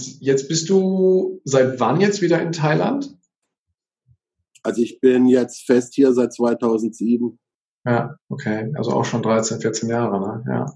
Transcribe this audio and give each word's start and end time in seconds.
Jetzt 0.00 0.48
bist 0.48 0.68
du 0.68 1.40
seit 1.44 1.78
wann 1.80 2.00
jetzt 2.00 2.20
wieder 2.20 2.42
in 2.42 2.52
Thailand? 2.52 3.16
Also 4.62 4.82
ich 4.82 5.00
bin 5.00 5.26
jetzt 5.26 5.66
fest 5.66 5.94
hier 5.94 6.12
seit 6.12 6.32
2007. 6.32 7.38
Ja, 7.86 8.16
okay. 8.28 8.72
Also 8.76 8.92
auch 8.92 9.04
schon 9.04 9.22
13, 9.22 9.60
14 9.60 9.88
Jahre, 9.88 10.20
ne? 10.20 10.44
Ja. 10.48 10.66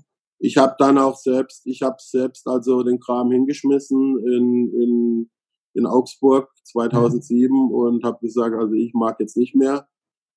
Ich 0.41 0.57
habe 0.57 0.77
dann 0.79 0.99
auch 0.99 1.17
selbst, 1.17 1.67
ich 1.67 1.83
habe 1.83 1.97
selbst 1.99 2.47
also 2.47 2.83
den 2.85 3.01
Kram 3.01 3.33
hingeschmissen 3.33 4.19
in, 4.19 4.73
in, 4.73 5.31
in 5.75 5.87
Augsburg 5.87 6.49
2007 6.65 7.51
mhm. 7.51 7.71
und 7.73 8.05
habe 8.05 8.19
gesagt, 8.21 8.55
also 8.55 8.73
ich 8.75 8.93
mag 8.95 9.19
jetzt 9.19 9.37
nicht 9.37 9.57
mehr, 9.57 9.89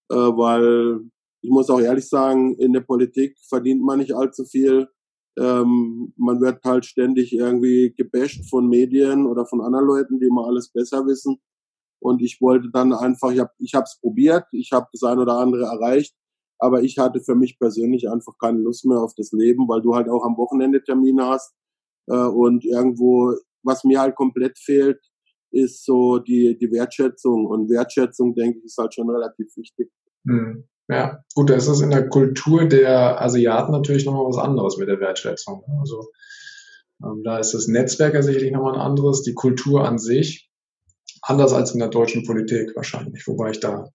äh, 0.10 0.16
weil 0.16 1.02
ich 1.44 1.52
muss 1.52 1.70
auch 1.70 1.80
ehrlich 1.80 2.08
sagen, 2.08 2.56
in 2.56 2.74
der 2.74 2.82
Politik 2.82 3.38
verdient 3.48 3.84
man 3.84 4.00
nicht 4.00 4.16
allzu 4.16 4.46
viel. 4.46 4.88
Ähm, 5.38 6.14
man 6.18 6.42
wird 6.42 6.64
halt 6.64 6.86
ständig 6.86 7.34
irgendwie 7.34 7.94
gebasht 7.96 8.50
von 8.50 8.68
Medien 8.68 9.26
oder 9.26 9.46
von 9.46 9.62
anderen 9.62 9.86
Leuten, 9.86 10.20
die 10.20 10.28
immer 10.28 10.46
alles 10.46 10.70
besser 10.70 11.06
wissen. 11.06 11.40
Und 12.02 12.22
ich 12.22 12.42
wollte 12.42 12.70
dann 12.72 12.94
einfach, 12.94 13.32
ich 13.32 13.40
habe 13.40 13.52
ich 13.60 13.74
es 13.74 14.00
probiert, 14.02 14.46
ich 14.52 14.72
habe 14.72 14.88
das 14.92 15.04
ein 15.04 15.20
oder 15.20 15.38
andere 15.38 15.66
erreicht, 15.66 16.16
aber 16.58 16.84
ich 16.84 16.98
hatte 16.98 17.22
für 17.22 17.36
mich 17.36 17.58
persönlich 17.60 18.10
einfach 18.10 18.38
keine 18.40 18.60
Lust 18.60 18.86
mehr 18.86 19.00
auf 19.00 19.14
das 19.16 19.32
Leben, 19.32 19.68
weil 19.68 19.82
du 19.82 19.96
halt 19.96 20.10
auch 20.10 20.26
am 20.26 20.38
Wochenende 20.38 20.84
Termine 20.84 21.28
hast. 21.28 21.54
Äh, 22.08 22.16
und 22.16 22.66
irgendwo, 22.66 23.34
was 23.64 23.84
mir 23.84 24.00
halt 24.00 24.16
komplett 24.16 24.58
fehlt, 24.58 25.00
ist 25.52 25.86
so 25.86 26.18
die, 26.18 26.58
die 26.58 26.72
Wertschätzung. 26.72 27.46
Und 27.46 27.70
Wertschätzung, 27.70 28.34
denke 28.36 28.60
ich, 28.60 28.66
ist 28.66 28.78
halt 28.78 28.94
schon 28.94 29.10
relativ 29.10 29.56
wichtig. 29.56 29.92
Hm. 30.26 30.68
Ja, 30.92 31.24
gut, 31.36 31.50
das 31.50 31.70
ist 31.70 31.80
in 31.80 31.90
der 31.90 32.10
Kultur 32.10 32.66
der 32.66 33.22
Asiaten 33.22 33.72
natürlich 33.72 34.06
nochmal 34.06 34.26
was 34.26 34.38
anderes 34.38 34.78
mit 34.78 34.90
der 34.90 35.00
Wertschätzung. 35.00 35.64
Also 35.80 36.10
ähm, 37.02 37.22
da 37.24 37.40
ist 37.40 37.54
das 37.54 37.70
Netzwerk 37.70 38.14
ja 38.14 38.22
sicherlich 38.22 38.52
nochmal 38.52 38.74
ein 38.74 38.82
anderes, 38.82 39.22
die 39.24 39.34
Kultur 39.34 39.88
an 39.88 39.98
sich, 39.98 40.50
anders 41.22 41.54
als 41.54 41.72
in 41.72 41.80
der 41.80 41.88
deutschen 41.88 42.26
Politik 42.26 42.76
wahrscheinlich, 42.76 43.26
wobei 43.26 43.52
ich 43.52 43.62
da 43.62 43.88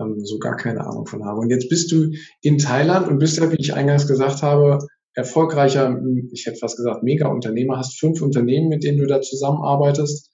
ähm, 0.00 0.24
so 0.24 0.38
gar 0.38 0.56
keine 0.56 0.86
Ahnung 0.86 1.06
von 1.06 1.24
habe. 1.24 1.40
Und 1.40 1.50
jetzt 1.50 1.68
bist 1.68 1.90
du 1.90 2.12
in 2.40 2.58
Thailand 2.58 3.08
und 3.08 3.18
bist 3.18 3.38
ja, 3.38 3.50
wie 3.50 3.56
ich 3.56 3.74
eingangs 3.74 4.06
gesagt 4.06 4.42
habe, 4.42 4.78
erfolgreicher, 5.14 6.00
ich 6.30 6.46
hätte 6.46 6.58
fast 6.58 6.76
gesagt, 6.76 7.02
Mega-Unternehmer, 7.02 7.78
hast 7.78 7.98
fünf 7.98 8.22
Unternehmen, 8.22 8.68
mit 8.68 8.84
denen 8.84 8.98
du 8.98 9.06
da 9.06 9.20
zusammenarbeitest. 9.20 10.30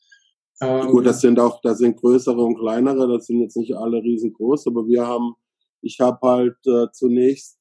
Ähm, 0.61 0.89
Gut, 0.89 1.07
das 1.07 1.23
sind 1.23 1.41
auch, 1.41 1.63
das 1.63 1.79
sind 1.79 1.97
größere 1.97 2.43
und 2.43 2.59
kleinere, 2.59 3.09
das 3.09 3.25
sind 3.25 3.41
jetzt 3.41 3.57
nicht 3.57 3.75
alle 3.75 4.03
riesengroß, 4.03 4.67
aber 4.67 4.87
wir 4.87 5.07
haben 5.07 5.35
ich 5.83 6.01
habe 6.01 6.19
halt 6.27 6.57
äh, 6.67 6.87
zunächst, 6.93 7.59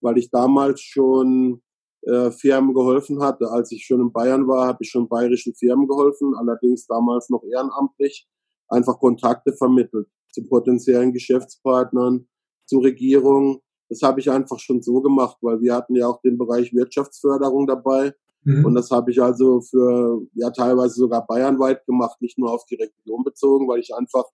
weil 0.00 0.18
ich 0.18 0.30
damals 0.30 0.80
schon 0.80 1.62
äh, 2.02 2.30
Firmen 2.30 2.74
geholfen 2.74 3.22
hatte, 3.22 3.50
als 3.50 3.72
ich 3.72 3.84
schon 3.84 4.00
in 4.00 4.12
Bayern 4.12 4.46
war, 4.46 4.66
habe 4.66 4.78
ich 4.80 4.90
schon 4.90 5.08
bayerischen 5.08 5.54
Firmen 5.54 5.88
geholfen, 5.88 6.34
allerdings 6.36 6.86
damals 6.86 7.28
noch 7.28 7.42
ehrenamtlich, 7.44 8.28
einfach 8.68 8.98
Kontakte 8.98 9.52
vermittelt 9.52 10.08
zu 10.32 10.46
potenziellen 10.46 11.12
Geschäftspartnern, 11.12 12.28
zu 12.66 12.78
Regierungen. 12.78 13.58
Das 13.88 14.02
habe 14.02 14.20
ich 14.20 14.30
einfach 14.30 14.58
schon 14.58 14.82
so 14.82 15.00
gemacht, 15.00 15.38
weil 15.40 15.60
wir 15.60 15.74
hatten 15.74 15.96
ja 15.96 16.06
auch 16.06 16.20
den 16.20 16.36
Bereich 16.36 16.72
Wirtschaftsförderung 16.74 17.66
dabei. 17.66 18.14
Mhm. 18.44 18.64
Und 18.66 18.74
das 18.74 18.90
habe 18.90 19.10
ich 19.10 19.20
also 19.20 19.60
für 19.60 20.20
ja 20.34 20.50
teilweise 20.50 20.94
sogar 20.94 21.26
bayernweit 21.26 21.84
gemacht, 21.86 22.20
nicht 22.20 22.38
nur 22.38 22.52
auf 22.52 22.64
die 22.66 22.76
Region 22.76 23.24
bezogen, 23.24 23.66
weil 23.68 23.80
ich 23.80 23.94
einfach 23.94 24.24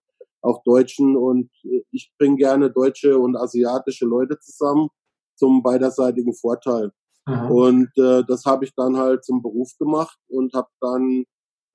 auch 0.45 0.63
Deutschen 0.63 1.17
und 1.17 1.51
äh, 1.65 1.83
ich 1.91 2.13
bringe 2.19 2.37
gerne 2.37 2.71
deutsche 2.71 3.19
und 3.19 3.37
asiatische 3.37 4.07
Leute 4.07 4.39
zusammen 4.39 4.89
zum 5.37 5.63
beiderseitigen 5.63 6.35
Vorteil. 6.35 6.93
Aha. 7.27 7.49
Und 7.49 7.91
äh, 7.97 8.23
das 8.27 8.45
habe 8.45 8.65
ich 8.65 8.75
dann 8.75 8.97
halt 8.97 9.25
zum 9.25 9.43
Beruf 9.43 9.71
gemacht 9.79 10.19
und 10.29 10.53
habe 10.55 10.69
dann 10.81 11.25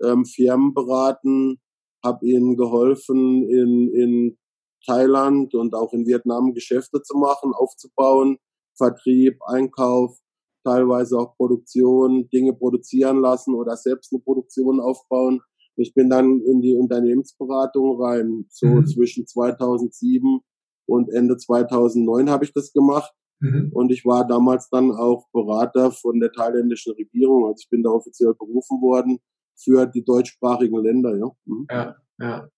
ähm, 0.03 0.25
Firmen 0.25 0.73
beraten, 0.73 1.59
habe 2.03 2.25
ihnen 2.25 2.55
geholfen, 2.55 3.43
in, 3.49 3.93
in 3.93 4.37
Thailand 4.85 5.53
und 5.55 5.73
auch 5.73 5.91
in 5.93 6.05
Vietnam 6.05 6.53
Geschäfte 6.53 7.01
zu 7.01 7.17
machen, 7.17 7.53
aufzubauen, 7.53 8.37
Vertrieb, 8.77 9.39
Einkauf, 9.45 10.17
teilweise 10.63 11.17
auch 11.17 11.35
Produktion, 11.35 12.29
Dinge 12.29 12.53
produzieren 12.53 13.19
lassen 13.19 13.55
oder 13.55 13.75
selbst 13.75 14.13
eine 14.13 14.21
Produktion 14.21 14.79
aufbauen. 14.79 15.41
Ich 15.79 15.93
bin 15.93 16.09
dann 16.09 16.41
in 16.41 16.61
die 16.61 16.75
Unternehmensberatung 16.75 18.01
rein. 18.01 18.45
So 18.49 18.67
mhm. 18.67 18.87
zwischen 18.87 19.25
2007 19.25 20.41
und 20.85 21.11
Ende 21.11 21.37
2009 21.37 22.29
habe 22.29 22.45
ich 22.45 22.53
das 22.53 22.73
gemacht. 22.73 23.13
Mhm. 23.39 23.71
Und 23.73 23.91
ich 23.91 24.05
war 24.05 24.27
damals 24.27 24.69
dann 24.69 24.91
auch 24.91 25.27
Berater 25.31 25.91
von 25.91 26.19
der 26.19 26.31
thailändischen 26.31 26.93
Regierung. 26.93 27.45
Also 27.45 27.61
ich 27.61 27.69
bin 27.69 27.83
da 27.83 27.89
offiziell 27.89 28.33
berufen 28.33 28.81
worden 28.81 29.19
für 29.55 29.85
die 29.85 30.03
deutschsprachigen 30.03 30.83
Länder. 30.83 31.17
Ja, 31.17 31.31
mhm. 31.45 31.67
ja, 31.69 31.95
ja. 32.19 32.49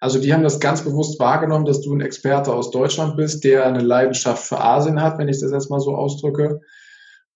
Also 0.00 0.20
die 0.20 0.32
haben 0.32 0.42
das 0.42 0.58
ganz 0.58 0.82
bewusst 0.82 1.20
wahrgenommen, 1.20 1.64
dass 1.64 1.80
du 1.80 1.94
ein 1.94 2.00
Experte 2.00 2.52
aus 2.52 2.70
Deutschland 2.70 3.16
bist, 3.16 3.44
der 3.44 3.66
eine 3.66 3.82
Leidenschaft 3.82 4.44
für 4.44 4.60
Asien 4.60 5.00
hat, 5.00 5.18
wenn 5.18 5.28
ich 5.28 5.40
das 5.40 5.52
jetzt 5.52 5.70
mal 5.70 5.80
so 5.80 5.94
ausdrücke. 5.94 6.60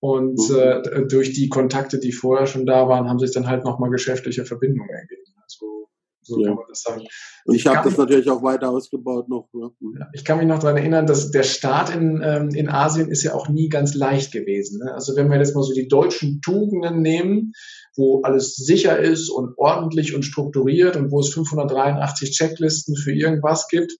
Und 0.04 0.38
mhm. 0.50 0.56
äh, 0.56 1.06
durch 1.08 1.32
die 1.32 1.48
Kontakte, 1.48 1.98
die 1.98 2.12
vorher 2.12 2.46
schon 2.46 2.66
da 2.66 2.90
waren, 2.90 3.08
haben 3.08 3.18
sich 3.18 3.32
dann 3.32 3.46
halt 3.46 3.64
nochmal 3.64 3.88
geschäftliche 3.88 4.44
Verbindungen 4.44 4.90
ergeben. 4.90 5.22
Also, 5.42 5.88
so 6.20 6.38
ja. 6.38 6.48
kann 6.48 6.56
man 6.56 6.66
das 6.68 6.82
sagen. 6.82 7.04
Und 7.46 7.54
ich, 7.54 7.62
ich 7.62 7.66
habe 7.66 7.88
das 7.88 7.96
natürlich 7.96 8.28
auch 8.28 8.42
weiter 8.42 8.68
ausgebaut 8.68 9.30
noch. 9.30 9.48
Ne? 9.54 9.70
Ja. 9.98 10.10
Ich 10.12 10.26
kann 10.26 10.36
mich 10.36 10.46
noch 10.46 10.58
daran 10.58 10.76
erinnern, 10.76 11.06
dass 11.06 11.30
der 11.30 11.42
Start 11.42 11.88
in, 11.96 12.20
ähm, 12.22 12.50
in 12.50 12.68
Asien 12.68 13.08
ist 13.08 13.22
ja 13.22 13.32
auch 13.32 13.48
nie 13.48 13.70
ganz 13.70 13.94
leicht 13.94 14.30
gewesen. 14.30 14.84
Ne? 14.84 14.92
Also 14.92 15.16
wenn 15.16 15.30
wir 15.30 15.38
jetzt 15.38 15.54
mal 15.54 15.62
so 15.62 15.72
die 15.72 15.88
deutschen 15.88 16.42
Tugenden 16.42 17.00
nehmen, 17.00 17.52
wo 17.96 18.20
alles 18.24 18.56
sicher 18.56 18.98
ist 18.98 19.30
und 19.30 19.56
ordentlich 19.56 20.14
und 20.14 20.24
strukturiert 20.24 20.96
und 20.96 21.12
wo 21.12 21.20
es 21.20 21.32
583 21.32 22.30
Checklisten 22.30 22.94
für 22.94 23.14
irgendwas 23.14 23.68
gibt, 23.68 23.96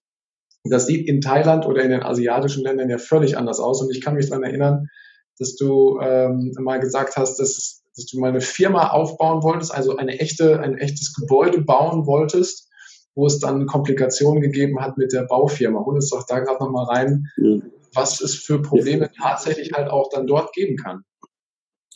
das 0.65 0.85
sieht 0.85 1.07
in 1.07 1.19
Thailand 1.19 1.65
oder 1.65 1.81
in 1.81 1.89
den 1.89 2.03
asiatischen 2.03 2.63
Ländern 2.63 2.91
ja 2.91 2.99
völlig 2.99 3.39
anders 3.39 3.59
aus. 3.59 3.81
Und 3.81 3.89
ich 3.89 4.01
kann 4.01 4.13
mich 4.13 4.29
daran 4.29 4.43
erinnern, 4.43 4.87
dass 5.39 5.55
du 5.55 5.99
ähm, 6.01 6.53
mal 6.59 6.79
gesagt 6.79 7.17
hast, 7.17 7.37
dass, 7.37 7.83
dass 7.95 8.05
du 8.05 8.19
mal 8.19 8.29
eine 8.29 8.41
Firma 8.41 8.89
aufbauen 8.89 9.43
wolltest, 9.43 9.73
also 9.73 9.97
eine 9.97 10.19
echte, 10.19 10.59
ein 10.59 10.77
echtes 10.77 11.13
Gebäude 11.13 11.61
bauen 11.61 12.05
wolltest, 12.05 12.69
wo 13.15 13.25
es 13.25 13.39
dann 13.39 13.65
Komplikationen 13.65 14.41
gegeben 14.41 14.79
hat 14.81 14.97
mit 14.97 15.13
der 15.13 15.23
Baufirma. 15.23 15.83
Hol 15.85 15.95
uns 15.95 16.09
doch 16.09 16.25
da 16.25 16.39
gerade 16.39 16.63
nochmal 16.63 16.85
rein, 16.85 17.27
ja. 17.37 17.57
was 17.93 18.21
es 18.21 18.35
für 18.35 18.61
Probleme 18.61 19.09
tatsächlich 19.17 19.71
halt 19.73 19.89
auch 19.89 20.09
dann 20.09 20.27
dort 20.27 20.53
geben 20.53 20.77
kann. 20.77 21.03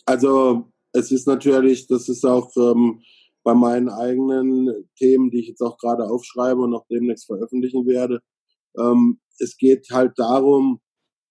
Also 0.06 0.66
es 0.94 1.12
ist 1.12 1.28
natürlich, 1.28 1.88
das 1.88 2.10
ist 2.10 2.26
auch 2.26 2.52
ähm, 2.58 3.02
bei 3.44 3.54
meinen 3.54 3.90
eigenen 3.90 4.90
Themen, 4.98 5.30
die 5.30 5.40
ich 5.40 5.48
jetzt 5.50 5.62
auch 5.62 5.78
gerade 5.78 6.06
aufschreibe 6.06 6.62
und 6.62 6.74
auch 6.74 6.86
demnächst 6.90 7.26
veröffentlichen 7.26 7.86
werde. 7.86 8.22
Ähm, 8.78 9.20
es 9.40 9.58
geht 9.58 9.88
halt 9.92 10.14
darum, 10.18 10.82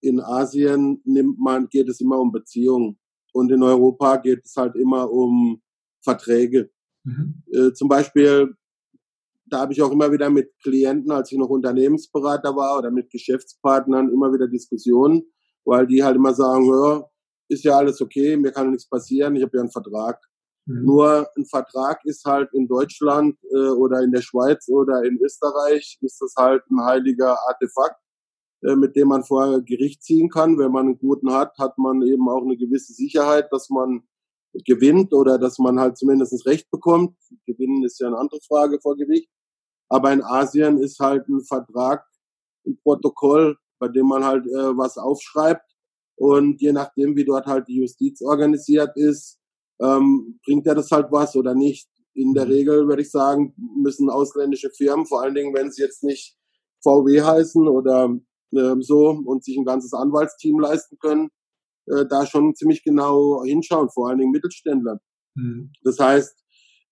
in 0.01 0.21
Asien 0.21 1.01
nimmt 1.05 1.39
man, 1.39 1.69
geht 1.69 1.89
es 1.89 2.01
immer 2.01 2.21
um 2.21 2.33
Beziehungen. 2.33 2.99
Und 3.33 3.51
in 3.53 3.63
Europa 3.63 4.17
geht 4.17 4.45
es 4.45 4.57
halt 4.57 4.77
immer 4.77 5.11
um 5.11 5.61
Verträge. 6.03 6.71
Mhm. 7.05 7.43
Äh, 7.53 7.73
zum 7.73 7.89
Beispiel, 7.89 8.55
da 9.47 9.61
habe 9.61 9.73
ich 9.73 9.83
auch 9.83 9.91
immer 9.91 10.11
wieder 10.13 10.31
mit 10.31 10.51
Klienten, 10.63 11.11
als 11.11 11.33
ich 11.33 11.39
noch 11.39 11.49
Unternehmensberater 11.49 12.55
war 12.55 12.79
oder 12.79 12.91
mit 12.91 13.11
Geschäftspartnern 13.11 14.11
immer 14.11 14.33
wieder 14.33 14.47
Diskussionen, 14.47 15.25
weil 15.65 15.87
die 15.87 16.03
halt 16.03 16.17
immer 16.17 16.35
sagen, 16.35 16.67
hör, 16.71 17.11
ist 17.49 17.65
ja 17.65 17.77
alles 17.79 18.01
okay, 18.01 18.37
mir 18.37 18.53
kann 18.53 18.71
nichts 18.71 18.89
passieren, 18.89 19.37
ich 19.37 19.43
habe 19.43 19.57
ja 19.57 19.63
einen 19.63 19.71
Vertrag. 19.71 20.21
Mhm. 20.67 20.85
Nur 20.85 21.29
ein 21.37 21.47
Vertrag 21.47 22.05
ist 22.05 22.25
halt 22.25 22.53
in 22.53 22.69
Deutschland 22.69 23.39
äh, 23.51 23.71
oder 23.71 24.03
in 24.03 24.13
der 24.13 24.23
Schweiz 24.23 24.69
oder 24.69 25.03
in 25.03 25.19
Österreich 25.19 25.99
ist 26.03 26.21
das 26.21 26.35
halt 26.37 26.63
ein 26.71 26.85
heiliger 26.85 27.37
Artefakt 27.49 28.01
mit 28.61 28.97
dem 28.97 29.09
man 29.09 29.25
vor 29.25 29.63
Gericht 29.63 30.03
ziehen 30.03 30.29
kann. 30.29 30.59
Wenn 30.59 30.73
man 30.73 30.87
einen 30.87 30.99
guten 30.99 31.33
hat, 31.33 31.57
hat 31.59 31.79
man 31.79 32.03
eben 32.03 32.29
auch 32.29 32.43
eine 32.43 32.57
gewisse 32.57 32.93
Sicherheit, 32.93 33.53
dass 33.53 33.71
man 33.71 34.03
gewinnt 34.65 35.13
oder 35.13 35.39
dass 35.39 35.59
man 35.59 35.79
halt 35.79 35.97
zumindest 35.97 36.47
Recht 36.47 36.71
bekommt. 36.71 37.15
Gewinnen 37.47 37.85
ist 37.85 38.01
ja 38.01 38.09
eine 38.09 38.19
andere 38.19 38.41
Frage 38.47 38.81
vor 38.81 38.97
Gericht. 38.97 39.31
Aber 39.89 40.13
in 40.13 40.23
Asien 40.23 40.79
ist 40.79 40.99
halt 40.99 41.29
ein 41.29 41.41
Vertrag, 41.43 42.05
ein 42.67 42.79
Protokoll, 42.83 43.57
bei 43.79 43.89
dem 43.89 44.07
man 44.07 44.25
halt 44.25 44.47
äh, 44.47 44.77
was 44.77 44.99
aufschreibt. 44.99 45.65
Und 46.17 46.61
je 46.61 46.73
nachdem, 46.73 47.17
wie 47.17 47.25
dort 47.25 47.47
halt 47.47 47.69
die 47.69 47.77
Justiz 47.77 48.21
organisiert 48.23 48.97
ist, 48.97 49.39
ähm, 49.81 50.41
bringt 50.45 50.67
er 50.67 50.75
das 50.75 50.91
halt 50.91 51.11
was 51.11 51.37
oder 51.37 51.55
nicht. 51.55 51.89
In 52.15 52.35
der 52.35 52.47
mhm. 52.47 52.53
Regel 52.53 52.89
würde 52.89 53.03
ich 53.03 53.11
sagen, 53.11 53.55
müssen 53.77 54.11
ausländische 54.11 54.71
Firmen, 54.71 55.07
vor 55.07 55.23
allen 55.23 55.35
Dingen, 55.35 55.55
wenn 55.55 55.71
sie 55.71 55.83
jetzt 55.83 56.03
nicht 56.03 56.37
VW 56.83 57.23
heißen 57.23 57.67
oder 57.69 58.07
äh, 58.07 58.19
so 58.51 59.11
und 59.11 59.45
sich 59.45 59.57
ein 59.57 59.65
ganzes 59.65 59.93
Anwaltsteam 59.93 60.59
leisten 60.59 60.99
können, 60.99 61.29
äh, 61.87 62.07
da 62.09 62.27
schon 62.27 62.55
ziemlich 62.55 62.83
genau 62.83 63.43
hinschauen, 63.45 63.91
vor 63.91 64.09
allen 64.09 64.19
Dingen 64.19 64.33
Mittelständler. 64.33 65.01
Mhm. 65.35 65.73
Das 65.83 65.99
heißt, 65.99 66.35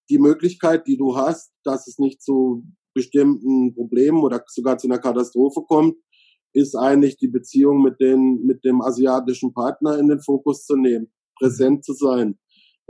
die 0.08 0.19
Möglichkeit, 0.19 0.87
die 0.87 0.97
du 0.97 1.17
hast, 1.17 1.53
dass 1.64 1.87
es 1.87 1.99
nicht 1.99 2.23
zu 2.23 2.64
bestimmten 2.94 3.75
Problemen 3.75 4.23
oder 4.23 4.43
sogar 4.47 4.79
zu 4.79 4.87
einer 4.87 4.99
Katastrophe 4.99 5.62
kommt, 5.69 5.97
ist 6.55 6.75
eigentlich 6.75 7.19
die 7.19 7.29
Beziehung 7.29 7.82
mit, 7.82 8.00
den, 8.00 8.43
mit 8.47 8.64
dem 8.64 8.81
asiatischen 8.81 9.53
Partner 9.53 9.99
in 9.99 10.08
den 10.08 10.20
Fokus 10.20 10.64
zu 10.64 10.76
nehmen, 10.76 11.12
präsent 11.38 11.85
zu 11.85 11.93
sein. 11.93 12.38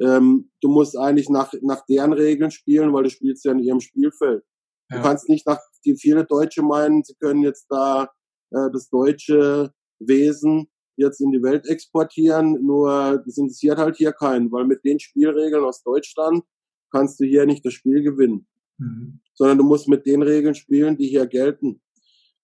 ähm, 0.00 0.50
du 0.60 0.68
musst 0.68 0.96
eigentlich 0.96 1.28
nach, 1.28 1.52
nach 1.62 1.84
deren 1.86 2.12
Regeln 2.12 2.50
spielen, 2.50 2.92
weil 2.92 3.04
du 3.04 3.10
spielst 3.10 3.44
ja 3.44 3.52
in 3.52 3.60
ihrem 3.60 3.80
Spielfeld. 3.80 4.44
Ja. 4.90 4.98
Du 4.98 5.02
kannst 5.02 5.28
nicht 5.28 5.46
nach, 5.46 5.58
die 5.84 5.96
viele 5.96 6.24
Deutsche 6.24 6.62
meinen, 6.62 7.02
sie 7.02 7.14
können 7.14 7.42
jetzt 7.42 7.66
da 7.70 8.10
äh, 8.50 8.70
das 8.72 8.88
deutsche 8.88 9.72
Wesen 9.98 10.68
jetzt 10.96 11.20
in 11.20 11.30
die 11.30 11.42
Welt 11.42 11.66
exportieren, 11.66 12.64
nur 12.64 13.22
das 13.24 13.36
interessiert 13.36 13.78
halt 13.78 13.96
hier 13.96 14.12
keinen, 14.12 14.50
weil 14.50 14.64
mit 14.64 14.84
den 14.84 14.98
Spielregeln 14.98 15.64
aus 15.64 15.82
Deutschland 15.82 16.42
kannst 16.90 17.20
du 17.20 17.24
hier 17.24 17.44
nicht 17.46 17.64
das 17.64 17.74
Spiel 17.74 18.02
gewinnen, 18.02 18.46
mhm. 18.78 19.20
sondern 19.34 19.58
du 19.58 19.64
musst 19.64 19.88
mit 19.88 20.06
den 20.06 20.22
Regeln 20.22 20.54
spielen, 20.54 20.96
die 20.96 21.08
hier 21.08 21.26
gelten. 21.26 21.82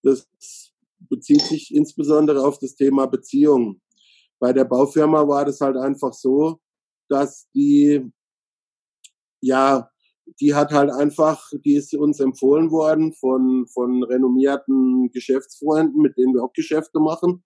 Das 0.03 0.29
bezieht 1.09 1.43
sich 1.43 1.75
insbesondere 1.75 2.45
auf 2.45 2.59
das 2.59 2.75
Thema 2.75 3.07
Beziehungen. 3.07 3.81
Bei 4.39 4.53
der 4.53 4.65
Baufirma 4.65 5.27
war 5.27 5.45
das 5.45 5.61
halt 5.61 5.77
einfach 5.77 6.13
so, 6.13 6.61
dass 7.09 7.49
die, 7.55 8.11
ja, 9.41 9.92
die 10.41 10.55
hat 10.55 10.73
halt 10.73 10.91
einfach, 10.91 11.51
die 11.65 11.75
ist 11.75 11.95
uns 11.95 12.21
empfohlen 12.21 12.71
worden 12.71 13.13
von, 13.13 13.67
von 13.67 14.03
renommierten 14.03 15.11
Geschäftsfreunden, 15.13 16.01
mit 16.01 16.17
denen 16.17 16.35
wir 16.35 16.43
auch 16.43 16.53
Geschäfte 16.53 17.01
machen. 17.01 17.43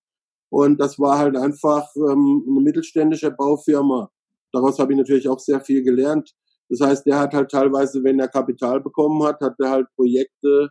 Und 0.51 0.79
das 0.81 0.99
war 0.99 1.19
halt 1.19 1.37
einfach 1.37 1.89
ähm, 1.97 2.45
eine 2.49 2.61
mittelständische 2.61 3.31
Baufirma. 3.31 4.11
Daraus 4.53 4.79
habe 4.79 4.93
ich 4.93 4.99
natürlich 4.99 5.29
auch 5.29 5.41
sehr 5.41 5.61
viel 5.61 5.83
gelernt. 5.83 6.35
Das 6.69 6.81
heißt, 6.81 7.07
der 7.07 7.19
hat 7.19 7.35
halt 7.35 7.51
teilweise, 7.51 8.03
wenn 8.05 8.19
er 8.19 8.29
Kapital 8.29 8.81
bekommen 8.81 9.23
hat, 9.25 9.41
hat 9.41 9.55
er 9.59 9.71
halt 9.71 9.87
Projekte 9.97 10.71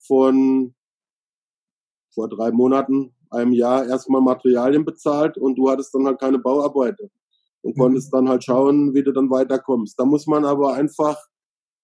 von 0.00 0.74
vor 2.14 2.28
drei 2.28 2.50
Monaten, 2.50 3.14
einem 3.30 3.52
Jahr 3.52 3.86
erstmal 3.86 4.20
Materialien 4.20 4.84
bezahlt 4.84 5.38
und 5.38 5.56
du 5.56 5.70
hattest 5.70 5.94
dann 5.94 6.06
halt 6.06 6.20
keine 6.20 6.38
Bauarbeiter 6.38 7.04
und 7.62 7.76
mhm. 7.76 7.80
konntest 7.80 8.12
dann 8.12 8.28
halt 8.28 8.44
schauen, 8.44 8.92
wie 8.94 9.02
du 9.02 9.12
dann 9.12 9.30
weiterkommst. 9.30 9.98
Da 9.98 10.04
muss 10.04 10.26
man 10.26 10.44
aber 10.44 10.74
einfach 10.74 11.16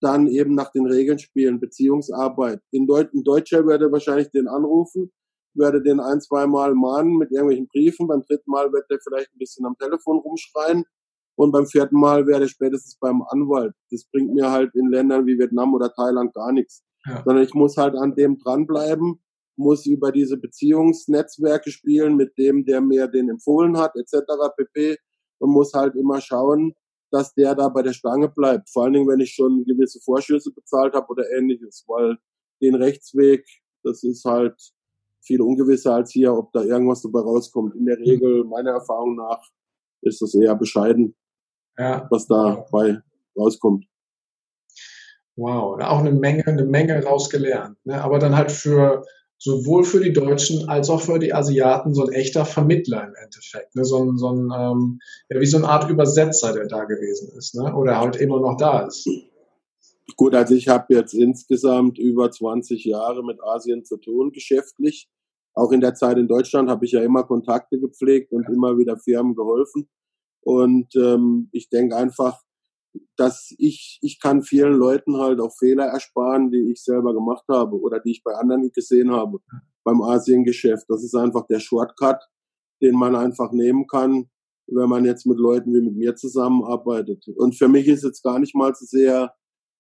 dann 0.01 0.27
eben 0.29 0.55
nach 0.55 0.71
den 0.73 0.87
Regeln 0.87 1.19
spielen, 1.19 1.61
Beziehungsarbeit. 1.61 2.61
In, 2.71 2.87
Deut 2.87 3.13
in 3.13 3.25
Deutscher 3.25 3.65
würde 3.67 3.91
wahrscheinlich 3.91 4.31
den 4.31 4.49
anrufen, 4.49 5.11
werde 5.55 5.83
den 5.83 6.01
ein, 6.01 6.21
zwei 6.21 6.47
Mal 6.47 6.75
mahnen 6.75 7.17
mit 7.17 7.33
irgendwelchen 7.33 7.69
Briefen. 7.69 8.07
Beim 8.07 8.23
dritten 8.23 8.51
Mal 8.51 8.73
wird 8.73 8.89
der 8.91 8.99
vielleicht 9.01 9.33
ein 9.35 9.39
bisschen 9.39 9.67
am 9.67 9.77
Telefon 9.79 10.19
rumschreien. 10.19 10.85
Und 11.37 11.53
beim 11.53 11.67
vierten 11.67 11.99
Mal 11.99 12.27
wäre 12.27 12.41
der 12.41 12.49
spätestens 12.49 12.97
beim 12.99 13.23
Anwalt. 13.23 13.73
Das 13.91 14.05
bringt 14.13 14.35
mir 14.35 14.51
halt 14.51 14.75
in 14.75 14.91
Ländern 14.91 15.27
wie 15.27 15.39
Vietnam 15.39 15.75
oder 15.75 15.93
Thailand 15.93 16.35
gar 16.35 16.53
nichts. 16.53 16.83
Ja. 17.07 17.23
Sondern 17.25 17.45
ich 17.45 17.55
muss 17.55 17.77
halt 17.77 17.95
an 17.95 18.15
dem 18.17 18.39
dranbleiben, 18.39 19.21
muss 19.57 19.87
über 19.87 20.11
diese 20.11 20.37
Beziehungsnetzwerke 20.37 21.71
spielen 21.71 22.17
mit 22.17 22.37
dem, 22.39 22.65
der 22.65 22.81
mir 22.81 23.07
den 23.07 23.31
empfohlen 23.31 23.79
hat, 23.79 23.95
etc. 23.97 24.25
pp. 24.57 24.97
Und 25.41 25.51
muss 25.51 25.73
halt 25.75 25.95
immer 25.95 26.21
schauen, 26.21 26.75
dass 27.11 27.35
der 27.35 27.55
da 27.55 27.69
bei 27.69 27.83
der 27.83 27.93
Stange 27.93 28.29
bleibt. 28.29 28.71
Vor 28.71 28.85
allen 28.85 28.93
Dingen, 28.93 29.09
wenn 29.09 29.21
ich 29.21 29.33
schon 29.33 29.65
gewisse 29.65 30.01
Vorschüsse 30.01 30.53
bezahlt 30.53 30.95
habe 30.95 31.07
oder 31.09 31.25
ähnliches, 31.31 31.85
weil 31.87 32.17
den 32.61 32.75
Rechtsweg, 32.75 33.47
das 33.83 34.03
ist 34.03 34.25
halt 34.25 34.57
viel 35.23 35.41
ungewisser 35.41 35.95
als 35.95 36.13
hier, 36.13 36.35
ob 36.35 36.53
da 36.53 36.63
irgendwas 36.63 37.03
dabei 37.03 37.21
rauskommt. 37.21 37.75
In 37.77 37.87
der 37.87 37.99
Regel, 37.99 38.45
meiner 38.45 38.73
Erfahrung 38.73 39.17
nach, 39.17 39.41
ist 40.03 40.23
das 40.23 40.35
eher 40.35 40.55
bescheiden, 40.55 41.15
ja. 41.77 42.07
was 42.11 42.27
dabei 42.27 43.01
rauskommt. 43.37 43.85
Wow, 45.37 45.81
auch 45.81 46.01
eine 46.01 46.13
Menge, 46.13 46.47
eine 46.47 46.65
Menge 46.65 47.03
rausgelernt. 47.05 47.77
Ne? 47.85 48.03
Aber 48.03 48.19
dann 48.19 48.37
halt 48.37 48.51
für 48.51 49.05
sowohl 49.39 49.85
für 49.85 50.01
die 50.01 50.13
Deutschen 50.13 50.69
als 50.69 50.91
auch 50.91 51.01
für 51.01 51.19
die 51.19 51.33
Asiaten 51.33 51.95
so 51.95 52.05
ein 52.05 52.13
echter 52.13 52.45
Vermittler 52.45 53.07
im 53.07 53.15
Endeffekt. 53.15 53.75
Ne? 53.77 53.85
So 53.85 54.05
ein, 54.05 54.19
so 54.19 54.31
ein 54.31 54.51
ähm, 54.55 54.99
ja, 55.31 55.41
wie 55.41 55.47
so 55.47 55.59
eine 55.59 55.69
Art 55.69 55.89
Übersetzer, 55.89 56.53
der 56.53 56.67
da 56.67 56.85
gewesen 56.85 57.31
ist, 57.37 57.55
ne? 57.55 57.75
Oder 57.75 58.01
halt 58.01 58.17
immer 58.17 58.41
noch 58.41 58.57
da 58.57 58.87
ist. 58.87 59.09
Gut, 60.17 60.35
also 60.35 60.55
ich 60.55 60.69
habe 60.69 60.93
jetzt 60.95 61.15
insgesamt 61.15 61.99
über 61.99 62.31
20 62.31 62.85
Jahre 62.85 63.25
mit 63.25 63.41
Asien 63.43 63.85
zu 63.85 63.99
tun, 63.99 64.33
geschäftlich. 64.33 65.09
Auch 65.55 65.71
in 65.71 65.81
der 65.81 65.95
Zeit 65.95 66.19
in 66.19 66.29
Deutschland 66.29 66.69
habe 66.69 66.85
ich 66.85 66.93
ja 66.93 67.03
immer 67.03 67.25
Kontakte 67.25 67.79
gepflegt 67.79 68.33
und 68.33 68.49
immer 68.49 68.79
wieder 68.79 68.97
Firmen 68.97 69.35
geholfen. 69.35 69.89
Und 70.41 70.95
ähm, 70.97 71.49
ich 71.53 71.69
denke 71.69 71.97
einfach, 71.97 72.41
dass 73.17 73.55
ich, 73.59 73.99
ich 74.03 74.21
kann 74.21 74.43
vielen 74.43 74.75
Leuten 74.75 75.17
halt 75.17 75.41
auch 75.41 75.53
Fehler 75.59 75.87
ersparen, 75.87 76.51
die 76.51 76.71
ich 76.73 76.83
selber 76.83 77.15
gemacht 77.15 77.45
habe 77.49 77.79
oder 77.81 78.01
die 78.01 78.13
ich 78.13 78.23
bei 78.23 78.33
anderen 78.35 78.71
gesehen 78.73 79.11
habe 79.11 79.39
beim 79.85 80.03
Asiengeschäft. 80.03 80.85
Das 80.89 81.03
ist 81.03 81.15
einfach 81.15 81.47
der 81.47 81.61
Shortcut, 81.61 82.21
den 82.83 82.95
man 82.95 83.17
einfach 83.17 83.53
nehmen 83.53 83.87
kann, 83.87 84.29
wenn 84.67 84.89
man 84.89 85.05
jetzt 85.05 85.27
mit 85.27 85.39
Leuten 85.39 85.73
wie 85.75 85.81
mit 85.81 85.97
mir 85.97 86.15
zusammenarbeitet. 86.15 87.25
Und 87.37 87.57
für 87.57 87.69
mich 87.69 87.87
ist 87.89 88.05
jetzt 88.05 88.23
gar 88.23 88.39
nicht 88.39 88.55
mal 88.55 88.75
so 88.75 88.85
sehr 88.85 89.35